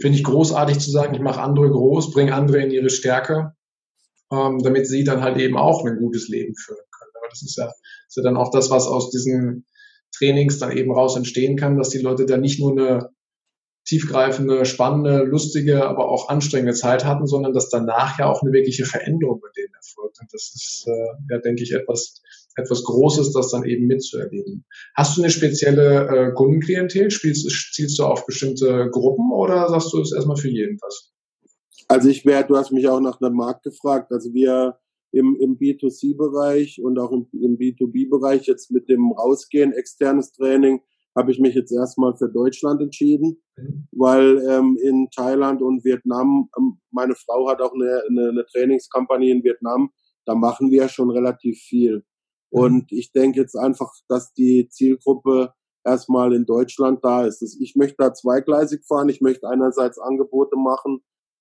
finde 0.01 0.19
ich 0.19 0.25
großartig 0.25 0.79
zu 0.79 0.91
sagen, 0.91 1.15
ich 1.15 1.21
mache 1.21 1.41
andere 1.41 1.71
groß, 1.71 2.13
bringe 2.13 2.35
andere 2.35 2.63
in 2.63 2.71
ihre 2.71 2.91
Stärke, 2.91 3.55
ähm, 4.31 4.59
damit 4.63 4.87
sie 4.87 5.05
dann 5.05 5.23
halt 5.23 5.39
eben 5.39 5.57
auch 5.57 5.85
ein 5.87 5.97
gutes 5.97 6.29
Leben 6.29 6.55
führen 6.55 6.90
das 7.31 7.43
ist 7.43 7.57
ja, 7.57 7.67
ist 7.67 8.17
ja 8.17 8.23
dann 8.23 8.37
auch 8.37 8.51
das, 8.51 8.71
was 8.71 8.87
aus 8.87 9.11
diesen 9.11 9.65
Trainings 10.17 10.59
dann 10.59 10.77
eben 10.77 10.93
raus 10.93 11.17
entstehen 11.17 11.57
kann, 11.57 11.79
dass 11.79 11.91
die 11.91 11.99
Leute 11.99 12.27
dann 12.27 12.41
nicht 12.41 12.61
nur 12.61 12.73
eine 12.73 13.11
tiefgreifende, 13.87 14.67
spannende, 14.67 15.25
lustige, 15.25 15.87
aber 15.87 16.09
auch 16.09 16.29
anstrengende 16.29 16.75
Zeit 16.75 17.05
hatten, 17.05 17.27
sondern 17.27 17.55
dass 17.55 17.71
danach 17.71 18.19
ja 18.19 18.27
auch 18.27 18.43
eine 18.43 18.53
wirkliche 18.53 18.85
Veränderung 18.85 19.41
bei 19.41 19.49
denen 19.57 19.75
erfolgt. 19.75 20.21
Und 20.21 20.33
das 20.33 20.53
ist, 20.55 20.85
äh, 20.87 21.33
ja, 21.35 21.39
denke 21.39 21.63
ich, 21.63 21.73
etwas, 21.73 22.21
etwas 22.57 22.85
Großes, 22.85 23.33
das 23.33 23.51
dann 23.51 23.65
eben 23.65 23.87
mitzuerleben. 23.87 24.65
Hast 24.95 25.17
du 25.17 25.23
eine 25.23 25.31
spezielle 25.31 26.07
äh, 26.07 26.33
Kundenklientel? 26.35 27.11
Spielst, 27.11 27.49
zielst 27.75 27.99
du 27.99 28.05
auf 28.05 28.27
bestimmte 28.27 28.91
Gruppen 28.91 29.33
oder 29.33 29.69
sagst 29.69 29.93
du 29.93 30.01
es 30.01 30.13
erstmal 30.13 30.37
für 30.37 30.51
jeden 30.51 30.79
was? 30.83 31.13
Also 31.89 32.09
ich 32.09 32.25
wäre, 32.25 32.47
du 32.47 32.57
hast 32.57 32.71
mich 32.71 32.87
auch 32.89 33.01
nach 33.01 33.21
einem 33.21 33.35
Markt 33.35 33.65
gefragt. 33.65 34.13
Also 34.13 34.33
wir 34.33 34.79
im, 35.13 35.37
im 35.41 35.59
B2C-Bereich 35.59 36.81
und 36.83 36.99
auch 36.99 37.13
im, 37.13 37.27
im 37.33 37.59
B2B-Bereich 37.59 38.47
jetzt 38.47 38.71
mit 38.71 38.89
dem 38.89 39.13
Rausgehen, 39.13 39.73
externes 39.73 40.33
Training, 40.33 40.81
habe 41.17 41.33
ich 41.33 41.41
mich 41.41 41.55
jetzt 41.55 41.73
erstmal 41.73 42.17
für 42.17 42.29
Deutschland 42.29 42.81
entschieden, 42.81 43.43
mhm. 43.57 43.89
weil 43.93 44.39
ähm, 44.49 44.79
in 44.83 45.09
Thailand 45.15 45.63
und 45.63 45.85
Vietnam, 45.85 46.49
ähm, 46.57 46.79
meine 46.91 47.15
Frau 47.15 47.49
hat 47.49 47.61
auch 47.61 47.75
eine, 47.75 48.03
eine, 48.09 48.29
eine 48.29 48.47
Trainingskampagne 48.47 49.33
in 49.33 49.43
Vietnam, 49.43 49.91
da 50.25 50.35
machen 50.35 50.71
wir 50.71 50.89
schon 50.89 51.11
relativ 51.11 51.59
viel. 51.59 52.05
Mhm. 52.51 52.61
Und 52.61 52.93
ich 52.93 53.13
denke 53.13 53.41
jetzt 53.41 53.57
einfach, 53.57 53.93
dass 54.09 54.33
die 54.33 54.69
Zielgruppe 54.69 55.53
erstmal 55.85 56.33
in 56.35 56.45
Deutschland 56.45 57.05
da 57.05 57.25
ist. 57.25 57.43
Ich 57.61 57.75
möchte 57.75 57.97
da 57.99 58.13
zweigleisig 58.13 58.85
fahren. 58.87 59.09
Ich 59.09 59.21
möchte 59.21 59.49
einerseits 59.49 59.99
Angebote 59.99 60.57
machen, 60.57 61.01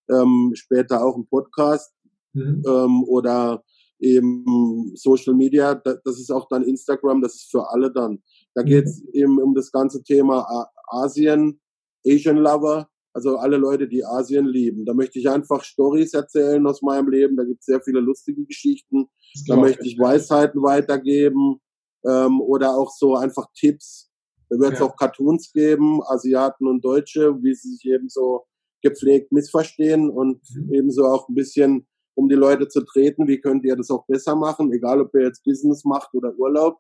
ähm, 0.10 0.52
später 0.56 1.04
auch 1.04 1.16
einen 1.16 1.28
Podcast 1.28 1.94
mhm. 2.34 2.64
ähm, 2.66 3.04
oder 3.04 3.64
eben 4.00 4.92
Social 4.96 5.34
Media. 5.34 5.76
Das 5.76 6.20
ist 6.20 6.32
auch 6.32 6.48
dann 6.50 6.64
Instagram, 6.64 7.22
das 7.22 7.36
ist 7.36 7.52
für 7.52 7.70
alle 7.70 7.92
dann. 7.92 8.22
Da 8.56 8.64
geht 8.64 8.86
es 8.86 9.02
mhm. 9.02 9.10
eben 9.14 9.42
um 9.42 9.56
das 9.56 9.72
ganze 9.72 10.04
Thema 10.04 10.70
Asien, 10.88 11.60
Asian 12.06 12.38
Lover, 12.38 12.88
also 13.14 13.38
alle 13.38 13.58
Leute, 13.58 13.88
die 13.88 14.06
Asien 14.06 14.46
lieben. 14.46 14.86
Da 14.86 14.94
möchte 14.94 15.20
ich 15.20 15.30
einfach 15.30 15.64
Stories 15.64 16.14
erzählen 16.14 16.66
aus 16.66 16.82
meinem 16.82 17.10
Leben. 17.10 17.36
Da 17.36 17.44
gibt 17.44 17.60
es 17.60 17.66
sehr 17.66 17.82
viele 17.82 18.00
lustige 18.00 18.46
Geschichten. 18.46 19.08
Da 19.48 19.56
möchte 19.56 19.86
ich 19.86 20.00
Weisheiten 20.00 20.62
weitergeben 20.62 21.60
ähm, 22.06 22.40
oder 22.42 22.78
auch 22.78 22.92
so 22.92 23.16
einfach 23.16 23.48
Tipps. 23.54 24.10
Da 24.50 24.58
wird 24.58 24.74
es 24.74 24.80
ja. 24.80 24.86
auch 24.86 24.96
Cartoons 24.96 25.52
geben, 25.52 26.02
Asiaten 26.08 26.68
und 26.68 26.84
Deutsche, 26.84 27.36
wie 27.42 27.54
sie 27.54 27.76
sich 27.76 27.86
eben 27.86 28.10
so 28.10 28.46
gepflegt 28.82 29.32
missverstehen 29.32 30.10
und 30.10 30.42
mhm. 30.56 30.74
ebenso 30.74 31.06
auch 31.06 31.28
ein 31.28 31.36
bisschen 31.36 31.88
um 32.20 32.30
die 32.30 32.36
Leute 32.36 32.68
zu 32.68 32.82
treten, 32.82 33.28
wie 33.28 33.40
könnt 33.40 33.64
ihr 33.66 33.76
das 33.76 33.90
auch 33.90 34.06
besser 34.06 34.36
machen, 34.36 34.72
egal 34.72 35.02
ob 35.02 35.14
ihr 35.16 35.24
jetzt 35.24 35.44
Business 35.44 35.84
macht 35.86 36.14
oder 36.14 36.34
Urlaub 36.38 36.80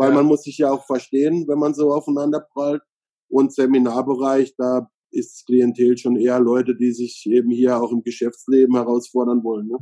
weil 0.00 0.10
ja. 0.10 0.14
man 0.14 0.24
muss 0.24 0.44
sich 0.44 0.56
ja 0.56 0.70
auch 0.70 0.86
verstehen, 0.86 1.46
wenn 1.46 1.58
man 1.58 1.74
so 1.74 1.92
aufeinander 1.92 2.40
prallt. 2.40 2.80
Und 3.28 3.54
Seminarbereich, 3.54 4.54
da 4.56 4.88
ist 5.10 5.34
das 5.34 5.44
Klientel 5.44 5.98
schon 5.98 6.16
eher 6.16 6.40
Leute, 6.40 6.74
die 6.74 6.92
sich 6.92 7.26
eben 7.30 7.50
hier 7.50 7.80
auch 7.80 7.92
im 7.92 8.02
Geschäftsleben 8.02 8.74
herausfordern 8.74 9.44
wollen. 9.44 9.68
Ne? 9.68 9.76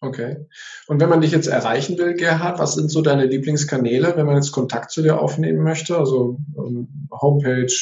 Okay. 0.00 0.36
Und 0.86 1.00
wenn 1.00 1.08
man 1.08 1.20
dich 1.20 1.32
jetzt 1.32 1.48
erreichen 1.48 1.98
will, 1.98 2.14
Gerhard, 2.14 2.60
was 2.60 2.74
sind 2.74 2.90
so 2.90 3.02
deine 3.02 3.26
Lieblingskanäle, 3.26 4.12
wenn 4.16 4.26
man 4.26 4.36
jetzt 4.36 4.52
Kontakt 4.52 4.92
zu 4.92 5.02
dir 5.02 5.20
aufnehmen 5.20 5.64
möchte? 5.64 5.98
Also 5.98 6.38
ähm, 6.56 7.08
Homepage, 7.10 7.74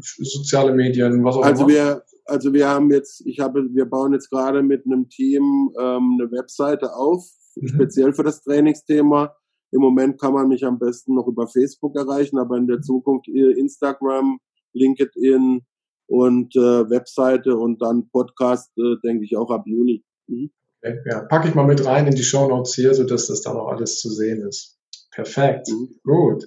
soziale 0.00 0.74
Medien, 0.74 1.24
was 1.24 1.36
auch 1.36 1.44
also 1.44 1.62
immer? 1.62 1.72
Wir, 1.72 2.02
also 2.24 2.52
wir 2.52 2.68
haben 2.68 2.90
jetzt, 2.90 3.26
ich 3.26 3.40
habe, 3.40 3.66
wir 3.72 3.86
bauen 3.86 4.12
jetzt 4.12 4.30
gerade 4.30 4.62
mit 4.62 4.84
einem 4.86 5.08
Team 5.08 5.70
ähm, 5.78 6.18
eine 6.18 6.30
Webseite 6.30 6.94
auf, 6.94 7.24
mhm. 7.56 7.68
speziell 7.68 8.12
für 8.12 8.24
das 8.24 8.42
Trainingsthema. 8.42 9.34
Im 9.72 9.80
Moment 9.80 10.20
kann 10.20 10.34
man 10.34 10.48
mich 10.48 10.64
am 10.64 10.78
besten 10.78 11.14
noch 11.14 11.26
über 11.26 11.46
Facebook 11.48 11.96
erreichen, 11.96 12.38
aber 12.38 12.56
in 12.58 12.66
der 12.66 12.82
Zukunft 12.82 13.26
Instagram, 13.28 14.38
LinkedIn 14.74 15.62
und 16.06 16.56
äh, 16.56 16.90
Webseite 16.90 17.56
und 17.56 17.80
dann 17.80 18.08
Podcast, 18.10 18.70
äh, 18.76 18.96
denke 19.02 19.24
ich 19.24 19.36
auch 19.36 19.50
ab 19.50 19.64
Juni. 19.66 20.04
Mhm. 20.26 20.50
Okay, 20.84 20.98
ja, 21.06 21.20
packe 21.22 21.48
ich 21.48 21.54
mal 21.54 21.66
mit 21.66 21.84
rein 21.86 22.06
in 22.06 22.14
die 22.14 22.24
Show 22.24 22.48
Notes 22.48 22.74
hier, 22.74 22.92
sodass 22.92 23.28
das 23.28 23.42
dann 23.42 23.56
auch 23.56 23.68
alles 23.68 24.00
zu 24.00 24.10
sehen 24.10 24.46
ist. 24.46 24.78
Perfekt, 25.12 25.68
mhm. 25.68 26.00
gut. 26.02 26.44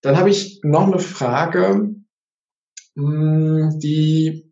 Dann 0.00 0.16
habe 0.16 0.30
ich 0.30 0.60
noch 0.64 0.86
eine 0.86 0.98
Frage, 0.98 1.94
hm, 2.96 3.78
die, 3.78 4.51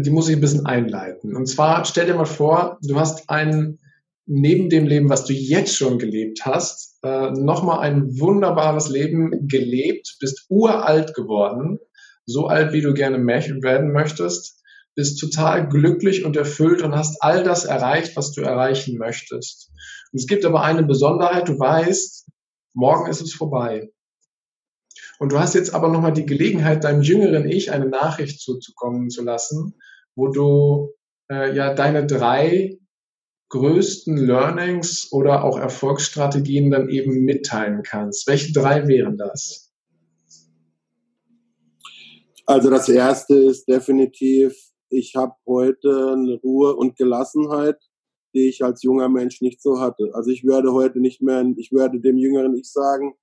die 0.00 0.10
muss 0.10 0.28
ich 0.28 0.36
ein 0.36 0.40
bisschen 0.40 0.66
einleiten. 0.66 1.36
Und 1.36 1.46
zwar 1.46 1.84
stell 1.84 2.06
dir 2.06 2.14
mal 2.14 2.24
vor, 2.24 2.78
du 2.82 2.98
hast 2.98 3.28
einen 3.28 3.78
neben 4.26 4.70
dem 4.70 4.86
Leben, 4.86 5.08
was 5.08 5.24
du 5.24 5.32
jetzt 5.32 5.76
schon 5.76 5.98
gelebt 5.98 6.44
hast, 6.44 6.98
äh, 7.02 7.30
nochmal 7.32 7.80
ein 7.80 8.18
wunderbares 8.18 8.88
Leben 8.88 9.48
gelebt, 9.48 10.16
bist 10.20 10.46
uralt 10.48 11.14
geworden, 11.14 11.78
so 12.24 12.46
alt, 12.46 12.72
wie 12.72 12.80
du 12.80 12.94
gerne 12.94 13.18
werden 13.26 13.92
möchtest, 13.92 14.62
bist 14.94 15.18
total 15.18 15.68
glücklich 15.68 16.24
und 16.24 16.36
erfüllt 16.36 16.82
und 16.82 16.94
hast 16.94 17.22
all 17.22 17.42
das 17.42 17.64
erreicht, 17.64 18.16
was 18.16 18.32
du 18.32 18.42
erreichen 18.42 18.98
möchtest. 18.98 19.70
Und 20.12 20.20
es 20.20 20.26
gibt 20.26 20.44
aber 20.44 20.62
eine 20.62 20.84
Besonderheit, 20.84 21.48
du 21.48 21.58
weißt, 21.58 22.28
morgen 22.74 23.10
ist 23.10 23.22
es 23.22 23.32
vorbei. 23.32 23.90
Und 25.22 25.30
du 25.30 25.38
hast 25.38 25.54
jetzt 25.54 25.72
aber 25.72 25.86
nochmal 25.86 26.12
die 26.12 26.26
Gelegenheit, 26.26 26.82
deinem 26.82 27.00
jüngeren 27.00 27.48
Ich 27.48 27.70
eine 27.70 27.86
Nachricht 27.86 28.40
zuzukommen 28.40 29.08
zu 29.08 29.22
lassen, 29.22 29.76
wo 30.16 30.26
du 30.26 30.94
äh, 31.30 31.54
ja 31.54 31.74
deine 31.74 32.08
drei 32.08 32.76
größten 33.50 34.16
Learnings 34.16 35.12
oder 35.12 35.44
auch 35.44 35.60
Erfolgsstrategien 35.60 36.72
dann 36.72 36.88
eben 36.88 37.20
mitteilen 37.20 37.84
kannst. 37.84 38.26
Welche 38.26 38.52
drei 38.52 38.88
wären 38.88 39.16
das? 39.16 39.72
Also 42.44 42.68
das 42.68 42.88
erste 42.88 43.36
ist 43.36 43.68
definitiv, 43.68 44.56
ich 44.88 45.14
habe 45.14 45.34
heute 45.46 46.14
eine 46.14 46.40
Ruhe 46.42 46.74
und 46.74 46.96
Gelassenheit, 46.96 47.78
die 48.34 48.48
ich 48.48 48.64
als 48.64 48.82
junger 48.82 49.08
Mensch 49.08 49.40
nicht 49.40 49.62
so 49.62 49.78
hatte. 49.78 50.10
Also 50.14 50.32
ich 50.32 50.42
werde 50.42 50.72
heute 50.72 50.98
nicht 50.98 51.22
mehr, 51.22 51.46
ich 51.56 51.70
werde 51.70 52.00
dem 52.00 52.18
jüngeren 52.18 52.56
Ich 52.56 52.72
sagen, 52.72 53.14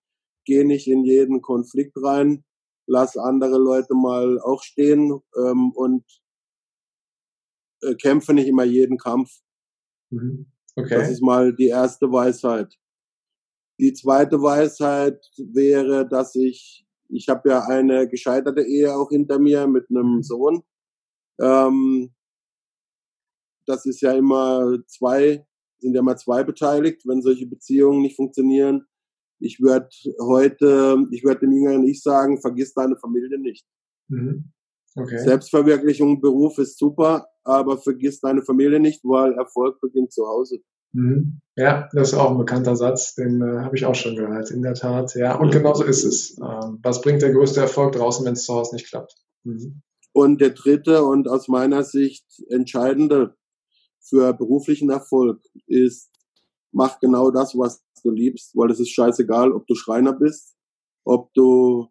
geh 0.49 0.63
nicht 0.63 0.87
in 0.87 1.05
jeden 1.05 1.41
Konflikt 1.41 1.95
rein, 2.01 2.43
lass 2.87 3.15
andere 3.17 3.59
Leute 3.59 3.93
mal 3.93 4.39
auch 4.41 4.63
stehen 4.63 5.21
ähm, 5.37 5.71
und 5.75 6.03
äh, 7.83 7.93
kämpfe 7.93 8.33
nicht 8.33 8.47
immer 8.47 8.63
jeden 8.63 8.97
Kampf. 8.97 9.29
Mhm. 10.09 10.51
Okay. 10.75 10.95
Das 10.95 11.11
ist 11.11 11.21
mal 11.21 11.53
die 11.55 11.67
erste 11.67 12.11
Weisheit. 12.11 12.73
Die 13.79 13.93
zweite 13.93 14.41
Weisheit 14.41 15.23
wäre, 15.37 16.07
dass 16.09 16.33
ich, 16.33 16.87
ich 17.09 17.29
habe 17.29 17.49
ja 17.49 17.61
eine 17.67 18.09
gescheiterte 18.09 18.63
Ehe 18.63 18.95
auch 18.95 19.09
hinter 19.09 19.37
mir 19.37 19.67
mit 19.67 19.85
einem 19.91 20.15
mhm. 20.15 20.23
Sohn. 20.23 20.63
Ähm, 21.39 22.11
das 23.67 23.85
ist 23.85 24.01
ja 24.01 24.13
immer 24.13 24.79
zwei, 24.87 25.45
sind 25.77 25.93
ja 25.93 25.99
immer 25.99 26.17
zwei 26.17 26.43
beteiligt, 26.43 27.03
wenn 27.05 27.21
solche 27.21 27.45
Beziehungen 27.45 28.01
nicht 28.01 28.15
funktionieren. 28.15 28.87
Ich 29.39 29.59
würde 29.59 29.89
heute, 30.19 31.05
ich 31.11 31.23
würde 31.23 31.41
dem 31.41 31.51
Jüngeren 31.51 31.83
nicht 31.83 32.03
sagen, 32.03 32.41
vergiss 32.41 32.73
deine 32.73 32.97
Familie 32.97 33.39
nicht. 33.39 33.65
Mhm. 34.07 34.51
Okay. 34.95 35.19
Selbstverwirklichung, 35.19 36.19
Beruf 36.19 36.57
ist 36.57 36.77
super, 36.77 37.27
aber 37.43 37.77
vergiss 37.77 38.19
deine 38.19 38.41
Familie 38.41 38.79
nicht, 38.79 39.03
weil 39.03 39.33
Erfolg 39.33 39.79
beginnt 39.81 40.11
zu 40.11 40.27
Hause. 40.27 40.59
Mhm. 40.93 41.39
Ja, 41.55 41.87
das 41.93 42.09
ist 42.09 42.17
auch 42.17 42.31
ein 42.31 42.37
bekannter 42.37 42.75
Satz, 42.75 43.13
den 43.15 43.41
äh, 43.41 43.59
habe 43.59 43.75
ich 43.75 43.85
auch 43.85 43.95
schon 43.95 44.15
gehört, 44.15 44.49
in 44.51 44.61
der 44.61 44.73
Tat. 44.73 45.13
Ja, 45.15 45.35
und 45.35 45.51
genau 45.51 45.73
so 45.73 45.83
ist 45.83 46.03
es. 46.03 46.37
Ähm, 46.39 46.79
was 46.81 47.01
bringt 47.01 47.21
der 47.21 47.33
größte 47.33 47.61
Erfolg 47.61 47.93
draußen, 47.93 48.25
wenn 48.25 48.33
es 48.33 48.45
zu 48.45 48.53
Hause 48.53 48.75
nicht 48.75 48.87
klappt? 48.87 49.15
Mhm. 49.43 49.81
Und 50.11 50.41
der 50.41 50.49
dritte 50.49 51.03
und 51.03 51.27
aus 51.27 51.47
meiner 51.47 51.83
Sicht 51.83 52.25
entscheidende 52.49 53.35
für 54.01 54.33
beruflichen 54.33 54.89
Erfolg 54.89 55.39
ist, 55.67 56.09
mach 56.71 56.99
genau 56.99 57.29
das, 57.29 57.55
was 57.55 57.83
du 58.01 58.11
liebst, 58.11 58.55
weil 58.55 58.71
es 58.71 58.79
ist 58.79 58.89
scheißegal, 58.89 59.51
ob 59.51 59.67
du 59.67 59.75
Schreiner 59.75 60.13
bist, 60.13 60.55
ob 61.05 61.33
du 61.33 61.87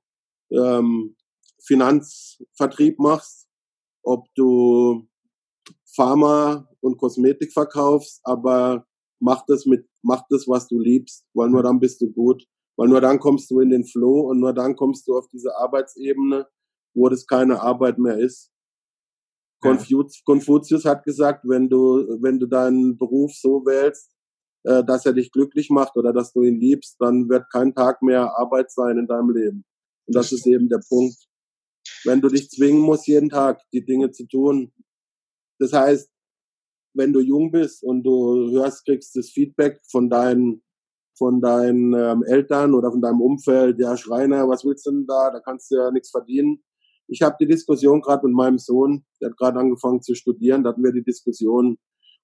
ähm, 0.50 1.16
Finanzvertrieb 1.62 2.98
machst, 2.98 3.48
ob 4.02 4.26
du 4.34 5.08
Pharma 5.94 6.68
und 6.80 6.98
Kosmetik 6.98 7.52
verkaufst, 7.52 8.20
aber 8.24 8.86
mach 9.20 9.44
das 9.46 9.66
mit, 9.66 9.86
mach 10.02 10.22
das, 10.30 10.46
was 10.46 10.68
du 10.68 10.78
liebst, 10.78 11.26
weil 11.34 11.50
nur 11.50 11.62
dann 11.62 11.80
bist 11.80 12.00
du 12.00 12.10
gut, 12.10 12.44
weil 12.76 12.88
nur 12.88 13.00
dann 13.00 13.18
kommst 13.18 13.50
du 13.50 13.60
in 13.60 13.70
den 13.70 13.84
Flow 13.84 14.30
und 14.30 14.40
nur 14.40 14.52
dann 14.52 14.76
kommst 14.76 15.08
du 15.08 15.16
auf 15.16 15.28
diese 15.28 15.56
Arbeitsebene, 15.56 16.46
wo 16.94 17.08
das 17.08 17.26
keine 17.26 17.60
Arbeit 17.60 17.98
mehr 17.98 18.18
ist. 18.18 18.52
Konfuz 19.60 20.22
Konfuzius 20.24 20.84
hat 20.84 21.02
gesagt, 21.04 21.44
wenn 21.48 21.68
du, 21.68 22.06
wenn 22.20 22.38
du 22.38 22.46
deinen 22.46 22.96
Beruf 22.96 23.32
so 23.34 23.64
wählst, 23.66 24.12
äh, 24.68 24.84
dass 24.84 25.06
er 25.06 25.14
dich 25.14 25.32
glücklich 25.32 25.70
macht 25.70 25.96
oder 25.96 26.12
dass 26.12 26.34
du 26.34 26.42
ihn 26.42 26.60
liebst, 26.60 26.96
dann 27.00 27.28
wird 27.30 27.50
kein 27.50 27.74
Tag 27.74 28.02
mehr 28.02 28.38
Arbeit 28.38 28.70
sein 28.70 28.98
in 28.98 29.06
deinem 29.06 29.30
Leben. 29.30 29.64
Und 30.06 30.14
das 30.14 30.30
ist 30.30 30.46
eben 30.46 30.68
der 30.68 30.82
Punkt. 30.86 31.16
Wenn 32.04 32.20
du 32.20 32.28
dich 32.28 32.50
zwingen 32.50 32.82
musst, 32.82 33.06
jeden 33.06 33.30
Tag 33.30 33.62
die 33.72 33.84
Dinge 33.84 34.10
zu 34.10 34.26
tun. 34.26 34.70
Das 35.58 35.72
heißt, 35.72 36.10
wenn 36.94 37.14
du 37.14 37.20
jung 37.20 37.50
bist 37.50 37.82
und 37.82 38.02
du 38.02 38.50
hörst, 38.50 38.84
kriegst 38.84 39.16
das 39.16 39.30
Feedback 39.30 39.80
von 39.90 40.10
deinen 40.10 40.62
von 41.16 41.40
deinen 41.40 41.94
ähm, 41.94 42.22
Eltern 42.24 42.74
oder 42.74 42.92
von 42.92 43.00
deinem 43.00 43.20
Umfeld, 43.20 43.80
ja 43.80 43.96
Schreiner, 43.96 44.48
was 44.48 44.64
willst 44.64 44.86
du 44.86 44.90
denn 44.92 45.06
da? 45.06 45.30
Da 45.32 45.40
kannst 45.40 45.70
du 45.70 45.76
ja 45.76 45.90
nichts 45.90 46.10
verdienen. 46.10 46.62
Ich 47.08 47.22
habe 47.22 47.36
die 47.40 47.48
Diskussion 47.48 48.02
gerade 48.02 48.26
mit 48.26 48.36
meinem 48.36 48.58
Sohn, 48.58 49.04
der 49.20 49.30
hat 49.30 49.36
gerade 49.36 49.58
angefangen 49.58 50.02
zu 50.02 50.14
studieren, 50.14 50.62
da 50.62 50.70
hatten 50.70 50.84
wir 50.84 50.92
die 50.92 51.02
Diskussion. 51.02 51.78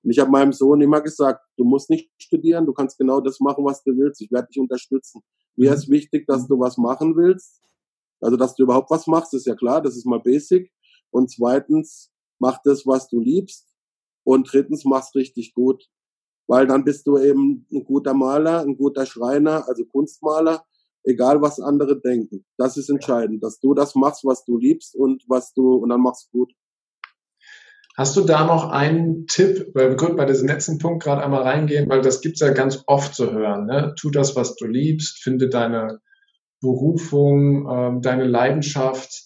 Und 0.04 0.10
ich 0.10 0.18
habe 0.18 0.30
meinem 0.30 0.52
Sohn 0.52 0.80
immer 0.80 1.00
gesagt, 1.00 1.40
du 1.56 1.64
musst 1.64 1.90
nicht 1.90 2.10
studieren, 2.18 2.66
du 2.66 2.72
kannst 2.72 2.98
genau 2.98 3.20
das 3.20 3.40
machen, 3.40 3.64
was 3.64 3.82
du 3.82 3.96
willst. 3.96 4.20
Ich 4.20 4.30
werde 4.30 4.48
dich 4.48 4.60
unterstützen. 4.60 5.22
Mir 5.56 5.72
ist 5.72 5.88
wichtig, 5.88 6.26
dass 6.26 6.46
du 6.46 6.60
was 6.60 6.76
machen 6.76 7.16
willst. 7.16 7.62
Also, 8.20 8.36
dass 8.36 8.54
du 8.54 8.62
überhaupt 8.62 8.90
was 8.90 9.06
machst, 9.06 9.34
ist 9.34 9.46
ja 9.46 9.54
klar, 9.54 9.82
das 9.82 9.96
ist 9.96 10.06
mal 10.06 10.20
basic. 10.20 10.70
Und 11.10 11.30
zweitens, 11.30 12.10
mach 12.38 12.58
das, 12.64 12.86
was 12.86 13.08
du 13.08 13.20
liebst. 13.20 13.68
Und 14.24 14.52
drittens, 14.52 14.84
mach's 14.84 15.14
richtig 15.14 15.54
gut 15.54 15.88
weil 16.46 16.66
dann 16.66 16.84
bist 16.84 17.06
du 17.06 17.18
eben 17.18 17.66
ein 17.72 17.84
guter 17.84 18.14
Maler, 18.14 18.60
ein 18.60 18.76
guter 18.76 19.06
Schreiner, 19.06 19.66
also 19.66 19.84
Kunstmaler, 19.86 20.64
egal 21.02 21.40
was 21.40 21.60
andere 21.60 22.00
denken. 22.00 22.44
Das 22.56 22.76
ist 22.76 22.90
entscheidend, 22.90 23.42
dass 23.42 23.58
du 23.60 23.74
das 23.74 23.94
machst, 23.94 24.24
was 24.24 24.44
du 24.44 24.58
liebst 24.58 24.94
und 24.94 25.24
was 25.28 25.52
du 25.54 25.74
und 25.76 25.88
dann 25.88 26.00
machst 26.00 26.28
du 26.32 26.38
gut. 26.38 26.52
Hast 27.96 28.16
du 28.16 28.22
da 28.22 28.44
noch 28.44 28.70
einen 28.70 29.28
Tipp, 29.28 29.70
weil 29.72 29.90
wir 29.90 29.96
können 29.96 30.16
bei 30.16 30.24
diesem 30.24 30.48
letzten 30.48 30.78
Punkt 30.78 31.04
gerade 31.04 31.22
einmal 31.22 31.42
reingehen, 31.42 31.88
weil 31.88 32.00
das 32.00 32.20
gibt's 32.20 32.40
ja 32.40 32.50
ganz 32.50 32.82
oft 32.86 33.14
zu 33.14 33.32
hören. 33.32 33.66
Ne? 33.66 33.94
Tu 33.96 34.10
das, 34.10 34.34
was 34.34 34.56
du 34.56 34.66
liebst, 34.66 35.22
finde 35.22 35.48
deine 35.48 36.00
Berufung, 36.60 37.68
ähm, 37.70 38.02
deine 38.02 38.24
Leidenschaft. 38.24 39.22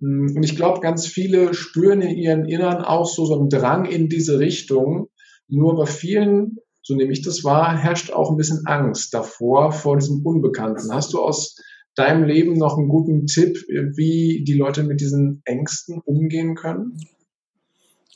Und 0.00 0.42
ich 0.42 0.56
glaube, 0.56 0.80
ganz 0.80 1.06
viele 1.06 1.54
spüren 1.54 2.02
in 2.02 2.16
ihren 2.16 2.44
Innern 2.44 2.82
auch 2.82 3.06
so, 3.06 3.24
so 3.24 3.38
einen 3.38 3.50
Drang 3.50 3.84
in 3.84 4.08
diese 4.08 4.40
Richtung. 4.40 5.10
Nur 5.46 5.76
bei 5.76 5.86
vielen, 5.86 6.56
so 6.82 6.96
nehme 6.96 7.12
ich 7.12 7.22
das 7.22 7.44
wahr, 7.44 7.76
herrscht 7.76 8.10
auch 8.10 8.30
ein 8.30 8.36
bisschen 8.36 8.66
Angst 8.66 9.14
davor, 9.14 9.70
vor 9.70 9.96
diesem 9.96 10.26
Unbekannten. 10.26 10.92
Hast 10.92 11.12
du 11.12 11.20
aus 11.20 11.56
deinem 11.94 12.24
Leben 12.24 12.54
noch 12.54 12.78
einen 12.78 12.88
guten 12.88 13.26
Tipp, 13.26 13.64
wie 13.68 14.42
die 14.44 14.54
Leute 14.54 14.82
mit 14.82 15.00
diesen 15.00 15.40
Ängsten 15.44 16.00
umgehen 16.04 16.56
können? 16.56 16.98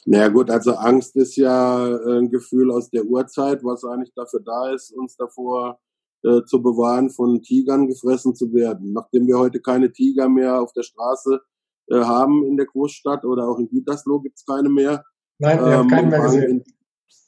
Naja 0.05 0.29
gut, 0.29 0.51
also 0.51 0.73
Angst 0.73 1.15
ist 1.17 1.37
ja 1.37 1.89
äh, 1.89 2.19
ein 2.19 2.31
Gefühl 2.31 2.73
aus 2.73 2.91
der 2.91 3.05
Urzeit, 3.05 3.63
was 3.63 3.85
eigentlich 3.85 4.13
dafür 4.15 4.41
da 4.41 4.73
ist, 4.73 4.93
uns 4.93 5.17
davor 5.17 5.79
äh, 6.25 6.43
zu 6.45 6.61
bewahren, 6.61 7.11
von 7.11 7.41
Tigern 7.43 7.87
gefressen 7.87 8.35
zu 8.35 8.53
werden. 8.53 8.93
Nachdem 8.93 9.27
wir 9.27 9.39
heute 9.39 9.61
keine 9.61 9.93
Tiger 9.93 10.29
mehr 10.29 10.61
auf 10.61 10.73
der 10.73 10.83
Straße 10.83 11.41
äh, 11.89 12.01
haben 12.01 12.45
in 12.45 12.57
der 12.57 12.67
Großstadt 12.67 13.25
oder 13.25 13.49
auch 13.49 13.59
in 13.59 13.69
Gütersloh 13.69 14.21
gibt's 14.21 14.45
keine 14.45 14.69
mehr. 14.69 15.05
Nein, 15.39 15.59
wir 15.61 15.67
ähm, 15.67 15.79
haben 15.79 15.89
keinen 15.89 16.11
mehr 16.11 16.23
gesehen. 16.23 16.51
In, 16.51 16.65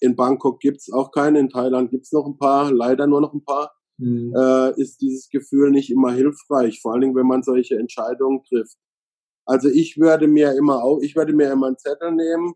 in 0.01 0.17
Bangkok 0.17 0.59
gibt's 0.59 0.93
auch 0.93 1.13
keine, 1.13 1.39
in 1.39 1.49
Thailand 1.49 1.91
gibt's 1.91 2.13
noch 2.13 2.27
ein 2.27 2.39
paar, 2.39 2.73
leider 2.73 3.07
nur 3.07 3.21
noch 3.21 3.35
ein 3.35 3.45
paar. 3.45 3.73
Mhm. 3.99 4.35
Äh, 4.37 4.81
ist 4.81 5.01
dieses 5.01 5.29
Gefühl 5.29 5.71
nicht 5.71 5.91
immer 5.91 6.13
hilfreich, 6.13 6.81
vor 6.81 6.93
allen 6.93 7.03
Dingen, 7.03 7.15
wenn 7.15 7.29
man 7.29 7.45
solche 7.45 7.79
Entscheidungen 7.79 8.43
trifft. 8.43 8.77
Also 9.47 9.69
ich 9.69 9.99
würde 9.99 10.27
mir 10.27 10.55
immer 10.57 10.83
auch, 10.83 11.01
ich 11.01 11.15
würde 11.15 11.33
mir 11.33 11.53
immer 11.53 11.69
einen 11.69 11.79
Zettel 11.79 12.13
nehmen, 12.13 12.55